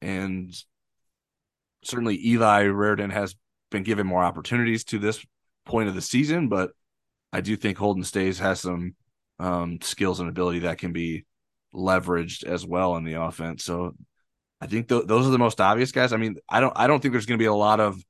[0.00, 0.54] and
[1.82, 3.36] certainly Eli Raridon has
[3.70, 5.24] been given more opportunities to this
[5.64, 6.48] point of the season.
[6.48, 6.70] But
[7.32, 8.94] I do think Holden Staes has some
[9.38, 11.24] um, skills and ability that can be
[11.74, 13.64] leveraged as well in the offense.
[13.64, 13.94] So
[14.60, 16.12] I think th- those are the most obvious guys.
[16.12, 18.02] I mean, I don't I don't think there's going to be a lot of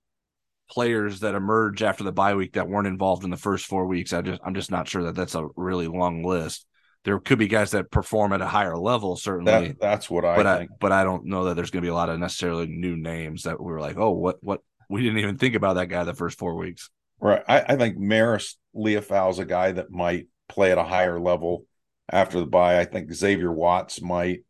[0.71, 4.13] players that emerge after the bye week that weren't involved in the first four weeks.
[4.13, 6.67] I just I'm just not sure that that's a really long list.
[7.05, 9.69] There could be guys that perform at a higher level, certainly.
[9.69, 10.71] That, that's what I but think.
[10.73, 12.97] I, but I don't know that there's going to be a lot of necessarily new
[12.97, 16.03] names that we are like, oh, what what we didn't even think about that guy
[16.05, 16.91] the first four weeks.
[17.21, 17.43] Right.
[17.49, 21.65] I, I think Marist Liufau's a guy that might play at a higher level
[22.11, 22.79] after the bye.
[22.81, 24.41] I think Xavier Watts might.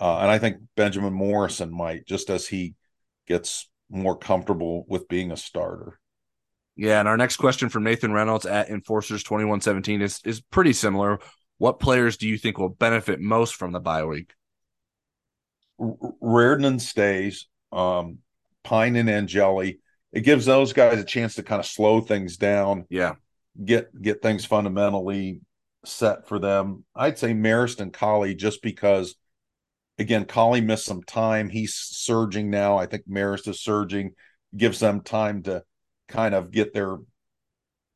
[0.00, 2.74] Uh, and I think Benjamin Morrison might, just as he
[3.26, 5.98] gets more comfortable with being a starter.
[6.76, 10.40] Yeah, and our next question from Nathan Reynolds at Enforcers twenty one seventeen is is
[10.40, 11.18] pretty similar.
[11.56, 14.32] What players do you think will benefit most from the bye week?
[15.80, 18.18] Raridon Staes, um,
[18.62, 19.80] Pyne and Angeli.
[20.12, 22.86] It gives those guys a chance to kind of slow things down.
[22.88, 23.14] Yeah,
[23.62, 25.40] get get things fundamentally
[25.84, 26.84] set for them.
[26.94, 29.14] I'd say Marist and Kollie just because
[29.98, 31.48] again, Kollie missed some time.
[31.48, 32.76] He's surging now.
[32.76, 34.12] I think Marist is surging,
[34.56, 35.64] gives them time to
[36.08, 36.98] kind of get their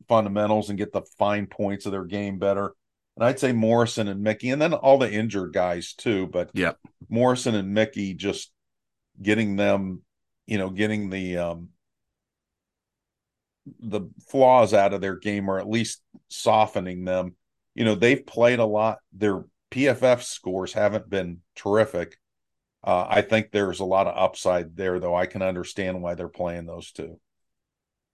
[0.08, 2.74] fundamentals and get the fine points of their game better.
[3.16, 6.26] And I'd say Morrison and Mickey, and then all the injured guys too.
[6.26, 6.72] But yeah,
[7.08, 8.50] Morrison and Mickey just
[9.20, 10.02] getting them,
[10.46, 11.68] you know, getting the um
[13.80, 17.36] the flaws out of their game or at least softening them.
[17.74, 18.98] You know, they've played a lot.
[19.12, 22.18] Their PFF scores haven't been terrific.
[22.84, 25.14] Uh, I think there's a lot of upside there, though.
[25.14, 27.20] I can understand why they're playing those two.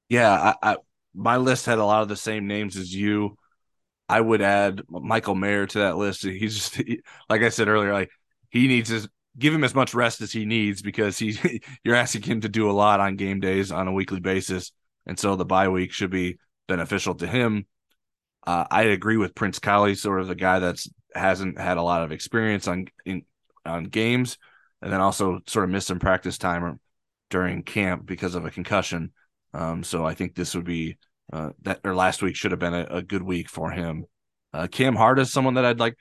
[0.08, 0.76] Yeah, I, I,
[1.14, 3.36] my list had a lot of the same names as you.
[4.08, 6.22] I would add Michael Mayer to that list.
[6.22, 8.10] He's just he, like I said earlier, like
[8.50, 12.22] he needs to give him as much rest as he needs because he you're asking
[12.22, 14.72] him to do a lot on game days on a weekly basis,
[15.08, 16.38] and so the bye week should be
[16.68, 17.66] beneficial to him.
[18.46, 22.04] Uh, I agree with Prince Kollie, sort of the guy that's hasn't had a lot
[22.04, 23.22] of experience on in,
[23.66, 24.38] on games,
[24.80, 26.78] and then also sort of missed some practice time
[27.30, 29.12] during camp because of a concussion.
[29.54, 30.98] Um, so I think this would be
[31.32, 34.04] uh, that or last week should have been a, a good week for him.
[34.52, 35.96] Uh, Cam Hart is someone that I'd like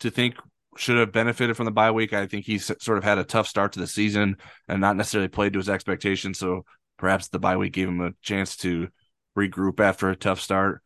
[0.00, 0.34] to think
[0.76, 2.12] should have benefited from the bye week.
[2.12, 4.36] I think he's sort of had a tough start to the season
[4.68, 6.38] and not necessarily played to his expectations.
[6.38, 6.64] So
[7.02, 8.88] perhaps the bye week gave him a chance to
[9.36, 10.82] regroup after a tough start.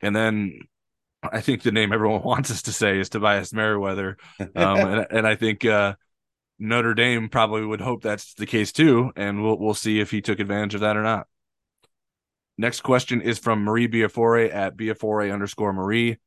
[0.00, 0.60] And then
[1.20, 5.26] I think the name everyone wants us to say is Tobias Merriweather, um, and, and,
[5.26, 5.96] I think uh,
[6.60, 10.22] Notre Dame probably would hope that's the case too, and we'll we'll see if he
[10.22, 11.26] took advantage of that or not.
[12.56, 16.18] Next question is from Marie Biafore at Biafore underscore Marie.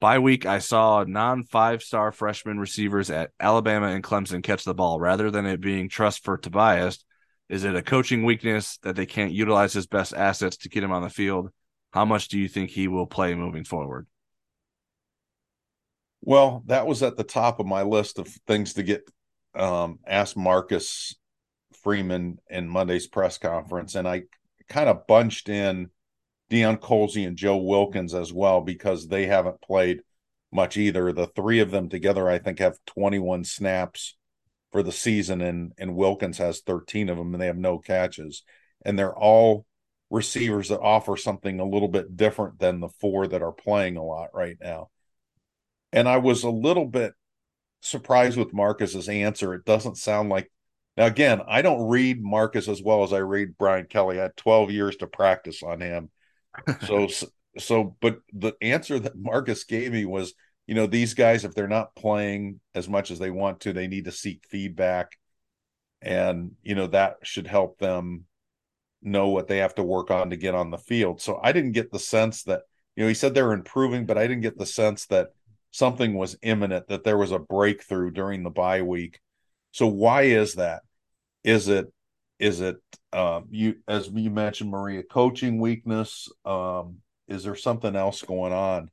[0.00, 4.74] By week, I saw non five star freshman receivers at Alabama and Clemson catch the
[4.74, 7.04] ball rather than it being trust for Tobias.
[7.48, 10.92] Is it a coaching weakness that they can't utilize his best assets to get him
[10.92, 11.50] on the field?
[11.92, 14.06] How much do you think he will play moving forward?
[16.22, 19.08] Well, that was at the top of my list of things to get
[19.54, 21.14] um, asked Marcus
[21.82, 24.24] Freeman in Monday's press conference, and I
[24.68, 25.90] kind of bunched in
[26.50, 30.00] Deion Colzie and Joe Wilkins as well because they haven't played
[30.52, 31.12] much either.
[31.12, 34.16] The three of them together, I think, have 21 snaps
[34.76, 38.42] for the season, and and Wilkins has 13 of them, and they have no catches,
[38.84, 39.64] and they're all
[40.10, 44.04] receivers that offer something a little bit different than the four that are playing a
[44.04, 44.90] lot right now.
[45.94, 47.14] And I was a little bit
[47.80, 49.54] surprised with Marcus's answer.
[49.54, 50.52] It doesn't sound like
[50.98, 54.18] now again, I don't read Marcus as well as I read Brian Kelly.
[54.18, 56.10] I had 12 years to practice on him.
[56.84, 57.08] So
[57.58, 60.34] so but the answer that Marcus gave me was,
[60.66, 63.86] you know, these guys if they're not playing as much as they want to, they
[63.86, 65.12] need to seek feedback
[66.02, 68.24] and you know that should help them
[69.02, 71.20] know what they have to work on to get on the field.
[71.20, 72.62] So I didn't get the sense that
[72.94, 75.28] you know he said they're improving, but I didn't get the sense that
[75.70, 79.20] something was imminent, that there was a breakthrough during the bye week.
[79.72, 80.82] So why is that?
[81.44, 81.86] Is it
[82.38, 82.76] is it
[83.12, 86.28] um, you as you mentioned, Maria, coaching weakness?
[86.44, 86.98] Um,
[87.28, 88.90] is there something else going on?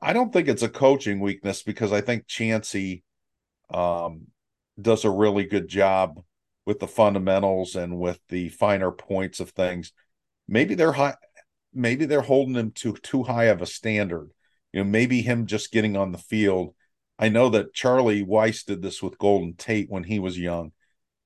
[0.00, 3.02] I don't think it's a coaching weakness because I think Chansi
[3.72, 4.28] um,
[4.80, 6.22] does a really good job
[6.66, 9.92] with the fundamentals and with the finer points of things.
[10.48, 11.16] Maybe they're high,
[11.72, 14.30] maybe they're holding him to too high of a standard.
[14.72, 16.74] You know, maybe him just getting on the field.
[17.18, 20.72] I know that Charlie Weis did this with Golden Tate when he was young,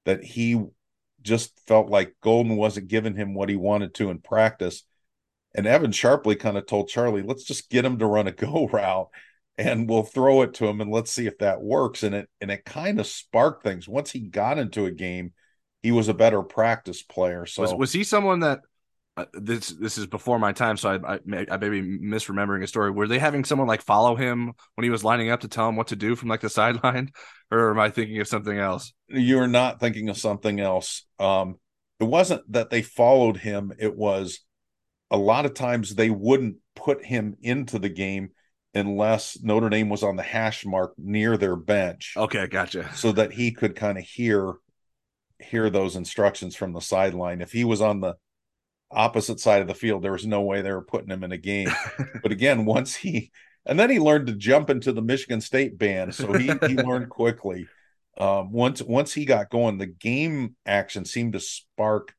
[0.04, 0.62] that he
[1.22, 4.84] just felt like Golden wasn't giving him what he wanted to in practice.
[5.54, 8.66] And Evan Sharpley kind of told Charlie, let's just get him to run a go
[8.66, 9.08] route
[9.56, 12.02] and we'll throw it to him and let's see if that works.
[12.02, 13.88] And it and it kind of sparked things.
[13.88, 15.32] Once he got into a game
[15.82, 17.46] he was a better practice player.
[17.46, 18.60] So was, was he someone that
[19.16, 22.66] uh, this this is before my time so I, I, I may be misremembering a
[22.66, 22.90] story.
[22.90, 25.76] Were they having someone like follow him when he was lining up to tell him
[25.76, 27.10] what to do from like the sideline?
[27.50, 28.92] Or am i thinking of something else?
[29.08, 31.06] You're not thinking of something else.
[31.18, 31.56] Um
[32.00, 33.72] it wasn't that they followed him.
[33.78, 34.40] It was
[35.10, 38.30] a lot of times they wouldn't put him into the game
[38.74, 42.14] unless Notre Dame was on the hash mark near their bench.
[42.16, 42.94] Okay, gotcha.
[42.94, 44.54] So that he could kind of hear
[45.40, 47.40] hear those instructions from the sideline.
[47.40, 48.14] If he was on the
[48.90, 51.38] opposite side of the field, there was no way they were putting him in a
[51.38, 51.68] game.
[52.22, 53.30] but again, once he
[53.64, 57.08] and then he learned to jump into the Michigan State band, so he he learned
[57.08, 57.66] quickly.
[58.18, 62.14] Um, once once he got going, the game action seemed to spark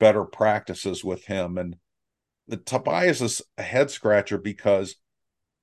[0.00, 1.58] better practices with him.
[1.58, 1.76] And
[2.48, 4.96] the Tobias is a head scratcher because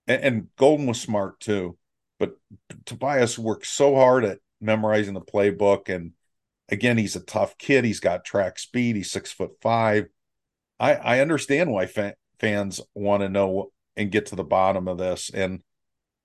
[0.07, 1.77] and, and Golden was smart too.
[2.19, 2.37] But
[2.85, 6.11] Tobias worked so hard at memorizing the playbook, and
[6.69, 7.83] again, he's a tough kid.
[7.83, 8.95] He's got track speed.
[8.95, 10.05] He's six foot five.
[10.79, 14.97] I I understand why fa- fans want to know and get to the bottom of
[14.97, 15.61] this, and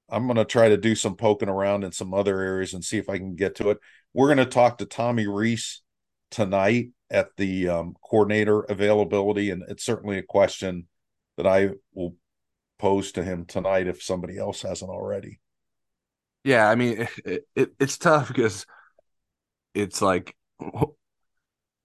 [0.08, 2.98] I'm going to try to do some poking around in some other areas and see
[2.98, 3.78] if I can get to it.
[4.12, 5.82] We're going to talk to Tommy Rees
[6.30, 10.86] tonight at the um, coordinator availability, and it's certainly a question
[11.36, 12.16] that I will
[12.78, 15.40] pose to him tonight if somebody else hasn't already.
[16.44, 18.64] Yeah, I mean, it, it, it's tough because
[19.74, 20.34] it's like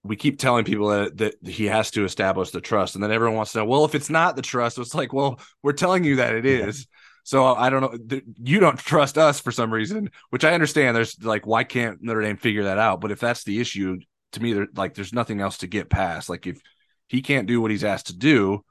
[0.03, 3.35] we keep telling people that, that he has to establish the trust, and then everyone
[3.35, 6.17] wants to know, well, if it's not the trust, it's like, well, we're telling you
[6.17, 6.87] that it is.
[7.23, 8.21] So I don't know.
[8.37, 10.95] You don't trust us for some reason, which I understand.
[10.95, 13.01] There's like, why can't Notre Dame figure that out?
[13.01, 13.97] But if that's the issue,
[14.35, 16.29] to me, there like there's nothing else to get past.
[16.29, 16.61] Like if
[17.07, 18.63] he can't do what he's asked to do,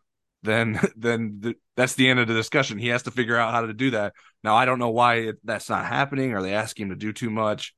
[0.42, 2.78] then then the, that's the end of the discussion.
[2.78, 4.14] He has to figure out how to do that.
[4.42, 6.32] Now I don't know why it, that's not happening.
[6.32, 7.74] Are they asking him to do too much?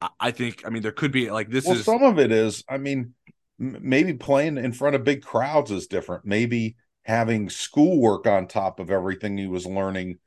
[0.00, 0.62] I, I think.
[0.66, 1.64] I mean, there could be like this.
[1.64, 2.62] Well, is some of it is.
[2.68, 3.14] I mean,
[3.60, 6.24] m- maybe playing in front of big crowds is different.
[6.24, 10.18] Maybe having schoolwork on top of everything he was learning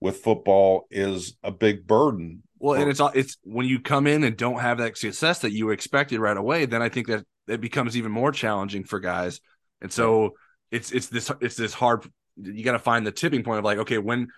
[0.00, 2.42] with football is a big burden.
[2.58, 5.70] Well, and it's it's when you come in and don't have that success that you
[5.70, 9.40] expected right away, then I think that it becomes even more challenging for guys.
[9.80, 10.34] And so
[10.70, 13.78] it's it's this it's this hard you got to find the tipping point of like
[13.78, 14.28] okay when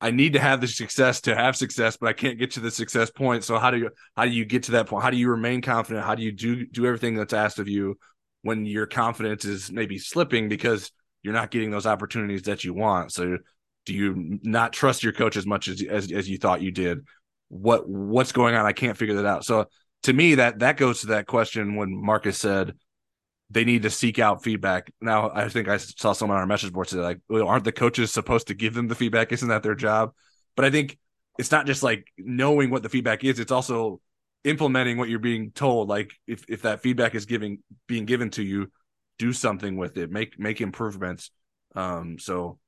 [0.00, 2.70] I need to have the success to have success, but I can't get to the
[2.70, 3.42] success point.
[3.42, 5.02] So how do you how do you get to that point?
[5.02, 6.04] How do you remain confident?
[6.04, 7.98] How do you do do everything that's asked of you
[8.42, 13.12] when your confidence is maybe slipping because you're not getting those opportunities that you want?
[13.12, 13.38] So
[13.86, 17.00] do you not trust your coach as much as as, as you thought you did?
[17.48, 18.66] What what's going on?
[18.66, 19.44] I can't figure that out.
[19.44, 19.66] So
[20.04, 22.74] to me, that that goes to that question when Marcus said,
[23.50, 24.92] they need to seek out feedback.
[25.00, 27.72] Now, I think I saw someone on our message board say, like, well, aren't the
[27.72, 29.32] coaches supposed to give them the feedback?
[29.32, 30.12] Isn't that their job?
[30.56, 30.98] But I think
[31.38, 34.00] it's not just like knowing what the feedback is, it's also
[34.44, 35.88] implementing what you're being told.
[35.88, 38.70] Like if, if that feedback is giving being given to you,
[39.18, 41.30] do something with it, make make improvements.
[41.74, 42.58] Um, so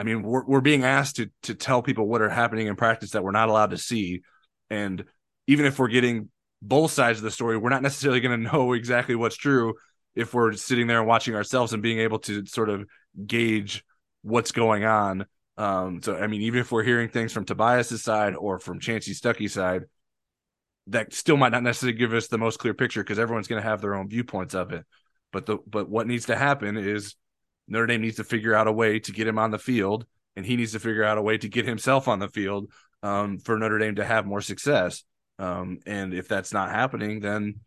[0.00, 3.10] I mean, we're we're being asked to to tell people what are happening in practice
[3.10, 4.22] that we're not allowed to see.
[4.70, 5.04] And
[5.46, 6.30] even if we're getting
[6.62, 9.74] both sides of the story, we're not necessarily going to know exactly what's true
[10.14, 12.86] if we're sitting there and watching ourselves and being able to sort of
[13.26, 13.84] gauge
[14.22, 15.26] what's going on.
[15.58, 19.10] Um, so I mean, even if we're hearing things from Tobias's side or from Chansi
[19.10, 19.82] Stuckey's side,
[20.86, 23.68] that still might not necessarily give us the most clear picture because everyone's going to
[23.68, 24.86] have their own viewpoints of it.
[25.30, 27.16] But the but what needs to happen is
[27.70, 30.04] Notre Dame needs to figure out a way to get him on the field,
[30.36, 32.70] and he needs to figure out a way to get himself on the field
[33.02, 35.04] um, for Notre Dame to have more success.
[35.38, 37.60] Um, and if that's not happening, then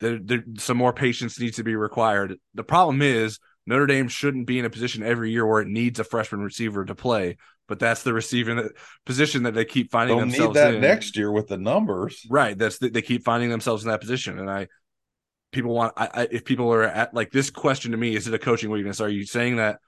[0.00, 2.36] there, there, some more patience needs to be required.
[2.54, 6.00] The problem is Notre Dame shouldn't be in a position every year where it needs
[6.00, 7.36] a freshman receiver to play,
[7.68, 8.68] but that's the receiving
[9.06, 10.80] position that they keep finding They'll themselves need that in.
[10.80, 12.26] next year with the numbers.
[12.28, 12.58] Right.
[12.58, 14.66] That's the, they keep finding themselves in that position, and I
[15.52, 18.34] people want I, I, if people are at like this question to me is it
[18.34, 19.00] a coaching weakness?
[19.00, 19.78] Are you saying that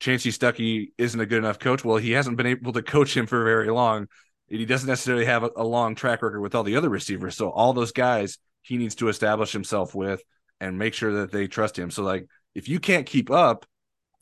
[0.00, 1.84] Chansi Stuckey isn't a good enough coach?
[1.84, 4.06] Well, he hasn't been able to coach him for very long.
[4.48, 7.36] He doesn't necessarily have a, a long track record with all the other receivers.
[7.36, 10.22] So all those guys he needs to establish himself with
[10.60, 11.90] and make sure that they trust him.
[11.90, 13.66] So like if you can't keep up,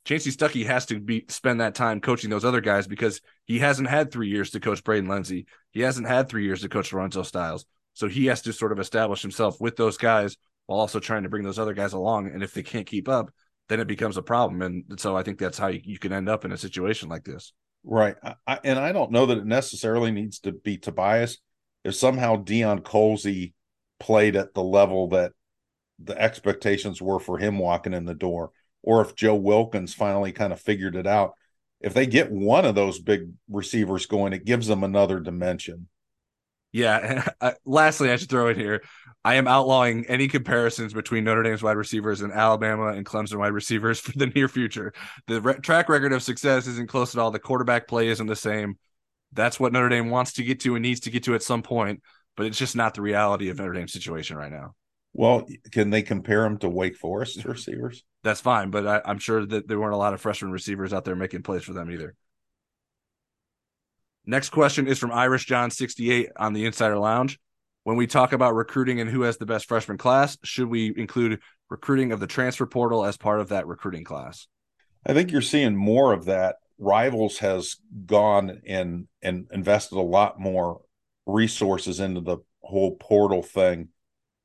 [0.04, 3.88] Chansi Stuckey has to be spend that time coaching those other guys because he hasn't
[3.88, 5.46] had three years to coach Braden Lenzy.
[5.72, 7.66] He hasn't had three years to coach Lorenzo Styles.
[7.92, 10.36] So he has to sort of establish himself with those guys
[10.68, 12.30] while also trying to bring those other guys along.
[12.30, 13.32] And if they can't keep up,
[13.70, 14.60] then it becomes a problem.
[14.60, 17.54] And so I think that's how you, can end up in a situation like this.
[17.84, 18.16] Right.
[18.46, 21.38] I, and I don't know that it necessarily needs to be Tobias.
[21.84, 23.54] If somehow Deion Colzie
[23.98, 25.32] played at the level that
[25.98, 28.50] the expectations were for him walking in the door,
[28.82, 31.32] or if Joe Wilkins finally kind of figured it out.
[31.80, 35.88] If they get one of those big receivers going, it gives them another dimension.
[36.72, 36.98] Yeah.
[36.98, 38.82] And uh, lastly, I should throw in here
[39.24, 43.52] I am outlawing any comparisons between Notre Dame's wide receivers and Alabama and Clemson wide
[43.52, 44.92] receivers for the near future.
[45.26, 47.30] The re- track record of success isn't close at all.
[47.30, 48.78] The quarterback play isn't the same.
[49.32, 51.62] That's what Notre Dame wants to get to and needs to get to at some
[51.62, 52.02] point,
[52.36, 54.74] but it's just not the reality of Notre Dame's situation right now.
[55.12, 58.04] Well, can they compare them to Wake Forest receivers?
[58.22, 61.04] That's fine, but I, I'm sure that there weren't a lot of freshman receivers out
[61.04, 62.14] there making plays for them either.
[64.28, 67.40] Next question is from Irish John 68 on the Insider Lounge.
[67.84, 71.40] When we talk about recruiting and who has the best freshman class, should we include
[71.70, 74.46] recruiting of the transfer portal as part of that recruiting class?
[75.06, 76.56] I think you're seeing more of that.
[76.76, 80.82] Rivals has gone and and invested a lot more
[81.24, 83.88] resources into the whole portal thing.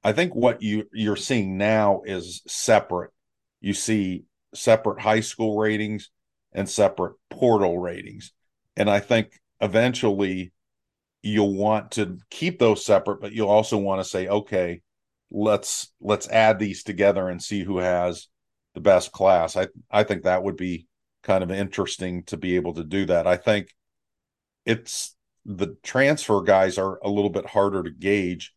[0.01, 3.11] I think what you you're seeing now is separate.
[3.59, 4.23] You see
[4.55, 6.09] separate high school ratings
[6.53, 8.31] and separate portal ratings.
[8.77, 10.51] And I think eventually
[11.23, 14.81] you'll want to keep those separate but you'll also want to say okay
[15.31, 18.27] let's let's add these together and see who has
[18.75, 19.57] the best class.
[19.57, 20.87] I i think that would be
[21.23, 23.27] kind of interesting to be able to do that.
[23.27, 23.69] I think
[24.65, 28.53] it's the transfer guys are a little bit harder to gauge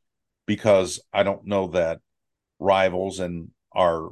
[0.47, 1.99] because i don't know that
[2.61, 4.11] rivals and our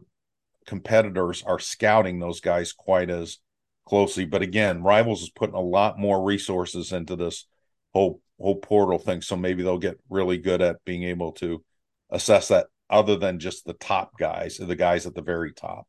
[0.67, 3.39] competitors are scouting those guys quite as
[3.87, 4.25] closely.
[4.25, 7.47] But again, Rivals is putting a lot more resources into this
[7.93, 11.63] whole whole portal thing, so maybe they'll get really good at being able to
[12.11, 15.87] assess that other than just the top guys, the guys at the very top.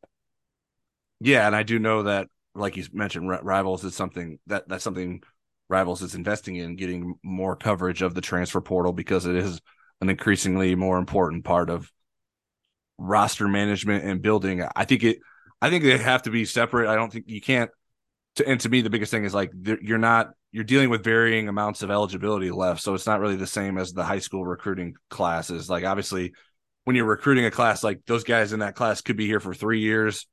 [1.19, 5.23] Yeah, and I do know that, like you mentioned, Rivals is something that that's something
[5.69, 9.59] Rivals is investing in, getting more coverage of the transfer portal because it is
[10.01, 11.91] an increasingly more important part of
[12.97, 14.63] roster management and building.
[14.75, 15.19] I think it.
[15.61, 16.89] I think they have to be separate.
[16.89, 17.71] I don't think you can't
[18.35, 21.47] to, and to me, the biggest thing is like you're not you're dealing with varying
[21.47, 24.95] amounts of eligibility left, so it's not really the same as the high school recruiting
[25.09, 25.69] classes.
[25.69, 26.33] Like obviously,
[26.83, 29.53] when you're recruiting a class, like those guys in that class could be here for
[29.53, 30.27] three years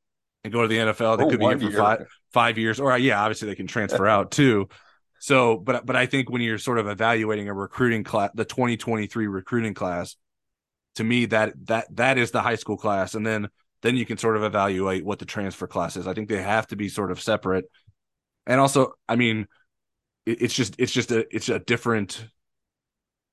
[0.45, 1.19] and go to the NFL.
[1.19, 1.79] They or could be here for year.
[1.79, 4.69] five five years, or yeah, obviously they can transfer out too.
[5.19, 9.29] So, but but I think when you're sort of evaluating a recruiting class, the 2023
[9.29, 10.17] recruiting class,
[10.97, 13.49] to me that that that is the high school class, and then
[13.83, 16.07] then you can sort of evaluate what the transfer class is.
[16.07, 17.65] I think they have to be sort of separate
[18.47, 19.47] and also i mean
[20.27, 22.27] it, it's just it's just a it's a different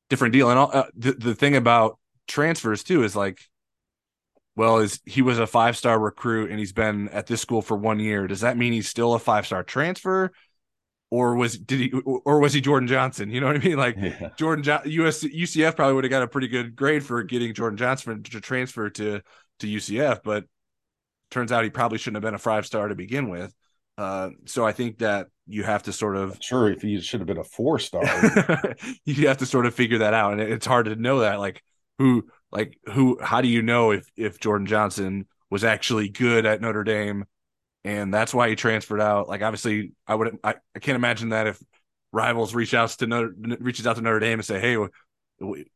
[0.10, 3.40] different deal and all, uh, the, the thing about transfers too is like
[4.56, 7.78] well is he was a five star recruit and he's been at this school for
[7.78, 10.32] one year does that mean he's still a five star transfer
[11.12, 13.32] or was did he or was he Jordan Johnson?
[13.32, 13.78] You know what I mean?
[13.78, 14.30] Like yeah.
[14.38, 17.78] Jordan jo- US UCF probably would have got a pretty good grade for getting Jordan
[17.78, 19.22] Johnson to transfer to
[19.60, 20.46] to UCF, but
[21.32, 23.54] turns out he probably shouldn't have been a five star to begin with.
[24.00, 27.28] Uh, so I think that you have to sort of sure if he should have
[27.28, 28.02] been a four star,
[29.06, 31.38] you have to sort of figure that out, and it's hard to know that.
[31.38, 31.62] Like
[31.98, 36.62] who, like who, how do you know if if Jordan Johnson was actually good at
[36.62, 37.26] Notre Dame,
[37.84, 39.28] and that's why he transferred out?
[39.28, 41.62] Like obviously, I would I, I can't imagine that if
[42.14, 44.78] rivals reach out to Notre reaches out to Notre Dame and say, hey.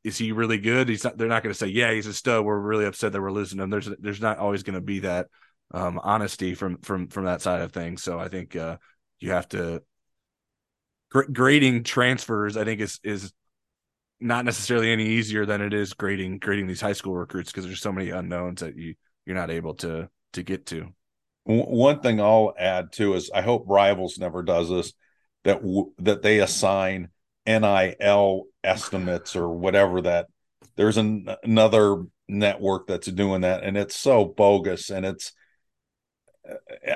[0.04, 0.90] Is he really good?
[0.90, 1.18] He's not.
[1.18, 3.60] They're not going to say, "Yeah, he's a stud." We're really upset that we're losing
[3.60, 3.70] him.
[3.70, 5.28] There's, there's not always going to be that
[5.72, 8.04] um, honesty from from from that side of things.
[8.04, 8.78] So I think uh,
[9.20, 9.82] you have to
[11.10, 12.58] gr- grading transfers.
[12.58, 13.34] I think is is
[14.20, 17.82] not necessarily any easier than it is grading grading these high school recruits because there's
[17.82, 18.96] so many unknowns that you
[19.26, 20.90] you're not able to to get to.
[21.46, 24.94] One thing I'll add too is I hope Rivals never does this
[25.44, 27.10] that w- that they assign
[27.46, 30.28] NIL estimates or whatever that
[30.76, 35.34] there's an, another network that's doing that and it's so bogus and it's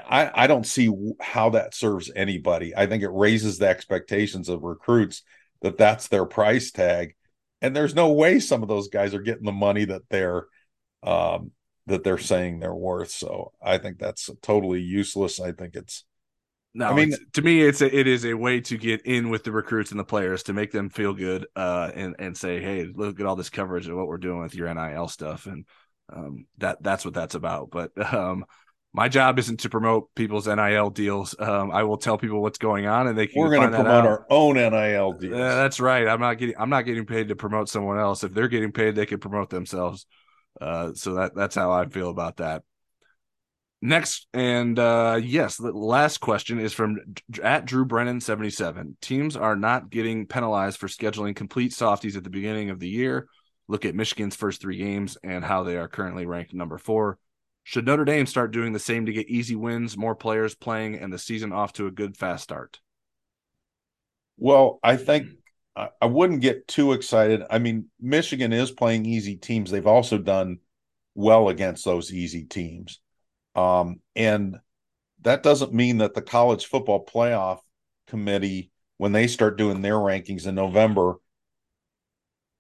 [0.09, 0.91] I, I don't see
[1.21, 2.75] how that serves anybody.
[2.75, 5.23] I think it raises the expectations of recruits
[5.61, 7.15] that that's their price tag,
[7.61, 10.47] and there's no way some of those guys are getting the money that they're
[11.03, 11.51] um,
[11.85, 13.11] that they're saying they're worth.
[13.11, 15.39] So I think that's totally useless.
[15.39, 16.03] I think it's
[16.73, 19.43] no, I mean, to me, it's a, it is a way to get in with
[19.43, 22.85] the recruits and the players to make them feel good, uh, and and say, hey,
[22.93, 25.65] look at all this coverage of what we're doing with your NIL stuff, and
[26.13, 27.71] um, that that's what that's about.
[27.71, 28.45] But um,
[28.97, 31.35] my job isn't to promote people's NIL deals.
[31.37, 33.43] Um, I will tell people what's going on, and they can.
[33.43, 35.33] We're going to promote our own NIL deals.
[35.35, 36.07] Uh, that's right.
[36.07, 36.55] I'm not getting.
[36.57, 38.23] I'm not getting paid to promote someone else.
[38.23, 40.07] If they're getting paid, they can promote themselves.
[40.59, 42.63] Uh, so that that's how I feel about that.
[43.83, 46.97] Next, and uh, yes, the last question is from
[47.43, 48.97] at Drew Brennan 77.
[48.99, 53.27] Teams are not getting penalized for scheduling complete softies at the beginning of the year.
[53.67, 57.19] Look at Michigan's first three games and how they are currently ranked number four.
[57.67, 61.11] Should Notre Dame start doing the same to get easy wins, more players playing, and
[61.11, 62.79] the season off to a good fast start?
[64.37, 65.31] Well, I think
[65.75, 67.43] I wouldn't get too excited.
[67.49, 69.69] I mean, Michigan is playing easy teams.
[69.69, 70.59] They've also done
[71.13, 73.01] well against those easy teams.
[73.53, 74.59] Um, and
[75.23, 77.59] that doesn't mean that the college football playoff
[78.07, 81.15] committee, when they start doing their rankings in November,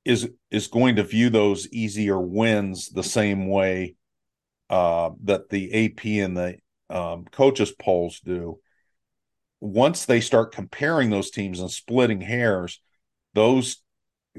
[0.03, 3.95] is is going to view those easier wins the same way
[4.69, 6.57] uh, that the AP and the
[6.89, 8.59] um, coaches polls do.
[9.59, 12.79] Once they start comparing those teams and splitting hairs,
[13.33, 13.77] those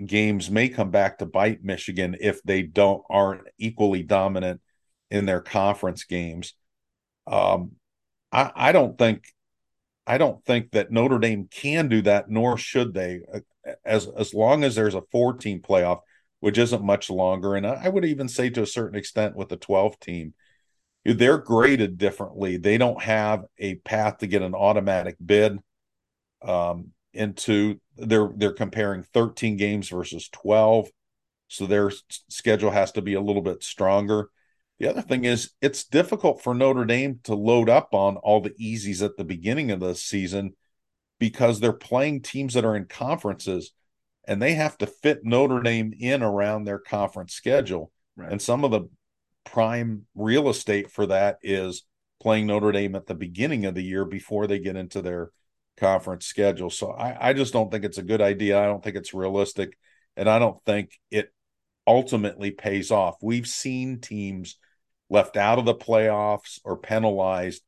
[0.05, 4.61] games may come back to bite Michigan if they don't aren't equally dominant
[5.11, 6.55] in their conference games.
[7.27, 7.73] Um,
[8.31, 9.25] I, I don't think
[10.07, 13.21] I don't think that Notre Dame can do that, nor should they.
[13.85, 16.01] As as long as there's a four team playoff,
[16.41, 19.57] which isn't much longer, and I would even say to a certain extent with the
[19.57, 20.35] 12 team,
[21.05, 22.57] they're graded differently.
[22.57, 25.59] They don't have a path to get an automatic bid
[26.43, 27.81] um, into.
[27.97, 30.89] They're they're comparing 13 games versus 12,
[31.49, 31.91] so their
[32.29, 34.31] schedule has to be a little bit stronger.
[34.79, 38.55] The other thing is it's difficult for Notre Dame to load up on all the
[38.61, 40.55] easies at the beginning of the season
[41.19, 43.73] because they're playing teams that are in conferences
[44.29, 47.91] and they have to fit Notre Dame in around their conference schedule.
[48.15, 48.31] Right.
[48.31, 48.89] And some of the
[49.45, 51.85] prime real estate for that is
[52.21, 55.31] playing Notre Dame at the beginning of the year before they get into their
[55.79, 56.69] conference schedule.
[56.69, 58.63] So I, I just don't think it's a good idea.
[58.63, 59.79] I don't think it's realistic.
[60.15, 61.33] And I don't think it
[61.87, 63.17] ultimately pays off.
[63.23, 64.57] We've seen teams
[65.09, 67.63] left out of the playoffs or penalized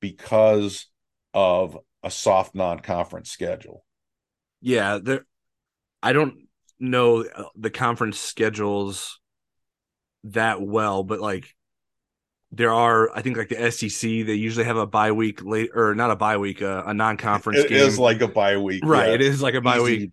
[0.00, 0.88] because
[1.32, 3.86] of a soft non-conference schedule.
[4.60, 5.24] Yeah, there
[6.02, 6.34] I don't
[6.78, 7.24] know
[7.56, 9.20] the conference schedules
[10.24, 11.54] that well, but like
[12.50, 15.94] there are I think like the SEC they usually have a bye week late or
[15.94, 17.78] not a bye week uh, a non-conference it game.
[17.78, 18.84] is like a bye week.
[18.84, 19.14] Right, yeah.
[19.14, 19.98] it is like a bye Easy.
[19.98, 20.12] week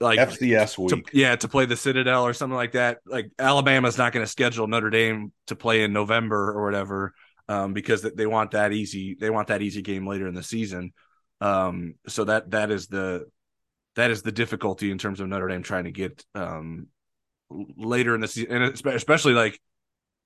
[0.00, 1.06] like FCS week.
[1.06, 2.98] To, yeah, to play the Citadel or something like that.
[3.06, 7.14] Like Alabama's not going to schedule Notre Dame to play in November or whatever
[7.48, 9.16] um, because they want that easy.
[9.18, 10.92] They want that easy game later in the season.
[11.40, 13.26] Um, so that that is the
[13.96, 16.88] that is the difficulty in terms of Notre Dame trying to get um,
[17.50, 19.60] later in the season, and especially like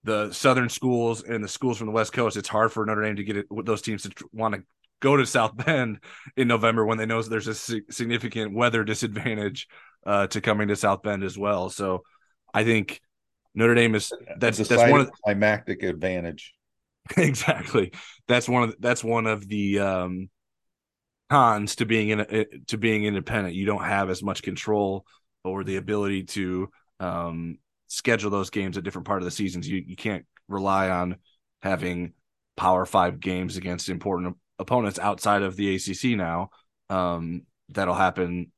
[0.04, 2.36] the southern schools and the schools from the West Coast.
[2.36, 4.62] It's hard for Notre Dame to get it, those teams to want to
[5.00, 6.00] go to South Bend
[6.36, 9.68] in November when they know there's a significant weather disadvantage
[10.04, 11.70] uh, to coming to South Bend as well.
[11.70, 12.02] So
[12.52, 13.00] I think
[13.54, 16.54] Notre Dame is that's that's one of the climactic advantage.
[17.16, 17.92] exactly.
[18.28, 20.30] That's one of the, that's one of the um,
[21.30, 23.54] cons to being in a, to being independent.
[23.54, 25.06] You don't have as much control
[25.44, 26.68] over the ability to
[26.98, 29.68] um, schedule those games at different part of the seasons.
[29.68, 31.16] You you can't rely on
[31.62, 32.12] having
[32.56, 36.50] power five games against important opponents outside of the ACC now.
[36.90, 38.52] Um, that'll happen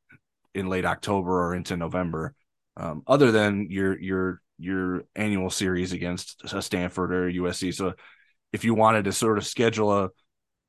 [0.54, 2.34] in late October or into November.
[2.76, 7.74] Um, other than your your your annual series against Stanford or USC.
[7.74, 7.94] So
[8.52, 10.10] if you wanted to sort of schedule a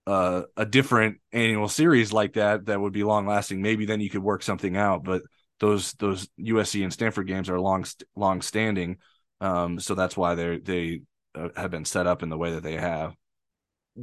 [0.07, 4.09] a, a different annual series like that that would be long lasting, maybe then you
[4.09, 5.03] could work something out.
[5.03, 5.23] But
[5.59, 7.85] those those USC and Stanford games are long
[8.15, 8.97] long standing,
[9.39, 11.01] um, so that's why they they
[11.35, 13.15] uh, have been set up in the way that they have.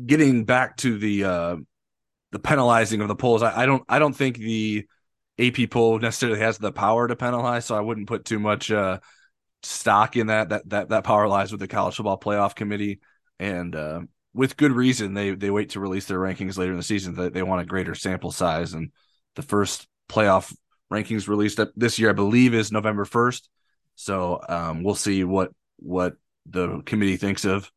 [0.07, 1.57] Getting back to the uh,
[2.33, 4.87] the penalizing of the polls, I, I, don't I don't think the
[5.39, 9.01] AP poll necessarily has the power to penalize, so I wouldn't put too much uh,
[9.63, 13.01] stock in that that that that power lies with the college football playoff committee,
[13.39, 14.01] and uh,
[14.33, 17.15] with good reason they they wait to release their rankings later in the season.
[17.15, 18.93] They, they want a greater sample size, and
[19.37, 20.55] the first playoff
[20.93, 23.49] rankings released this year, I believe, is November first.
[23.95, 26.15] So um, we'll see what what
[26.47, 27.71] the committee thinks of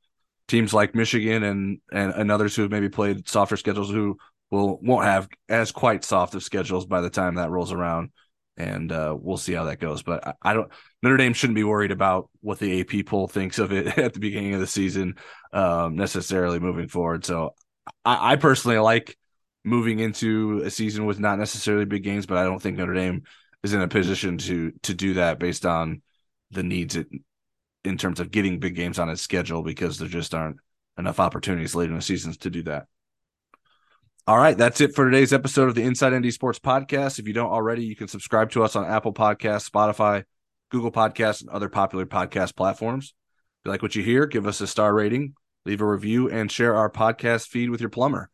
[0.47, 4.17] teams like Michigan and, and and others who have maybe played softer schedules who
[4.51, 8.11] will won't have as quite soft of schedules by the time that rolls around
[8.57, 10.03] and uh, we'll see how that goes.
[10.03, 10.71] But I, I, don't.
[11.01, 14.19] Notre Dame shouldn't be worried about what the AP poll thinks of it at the
[14.19, 15.15] beginning of the season
[15.53, 17.25] um, necessarily moving forward.
[17.25, 17.55] So
[18.03, 19.17] I, I, personally like
[19.63, 23.23] moving into a season with not necessarily big games, but I don't think Notre Dame
[23.61, 26.01] is in a position to to do that based on
[26.51, 27.07] the needs it,
[27.85, 30.57] in terms of getting big games on its schedule because there just aren't
[30.97, 32.87] enough opportunities later in the seasons to do that.
[34.25, 37.19] All right, that's it for today's episode of the Inside ND Sports Podcast.
[37.19, 40.23] If you don't already, you can subscribe to us on Apple Podcasts, Spotify,
[40.71, 43.13] Google Podcasts, and other popular podcast platforms.
[43.59, 45.35] If you like what you hear, give us a star rating,
[45.65, 48.29] leave a review, and share our podcast feed with your plumber.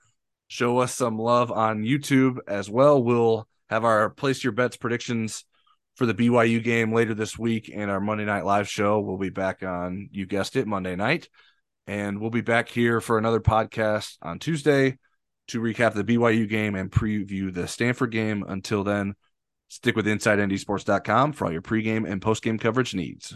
[0.47, 3.01] Show us some love on YouTube as well.
[3.01, 5.45] We'll have our place your bets predictions
[5.95, 8.99] for the BYU game later this week and our Monday night live show.
[8.99, 11.29] We'll be back on, you guessed it, Monday night.
[11.87, 14.97] And we'll be back here for another podcast on Tuesday
[15.49, 18.45] to recap the BYU game and preview the Stanford game.
[18.47, 19.15] Until then,
[19.67, 23.35] stick with InsideNDSports.com for all your pregame and postgame coverage needs.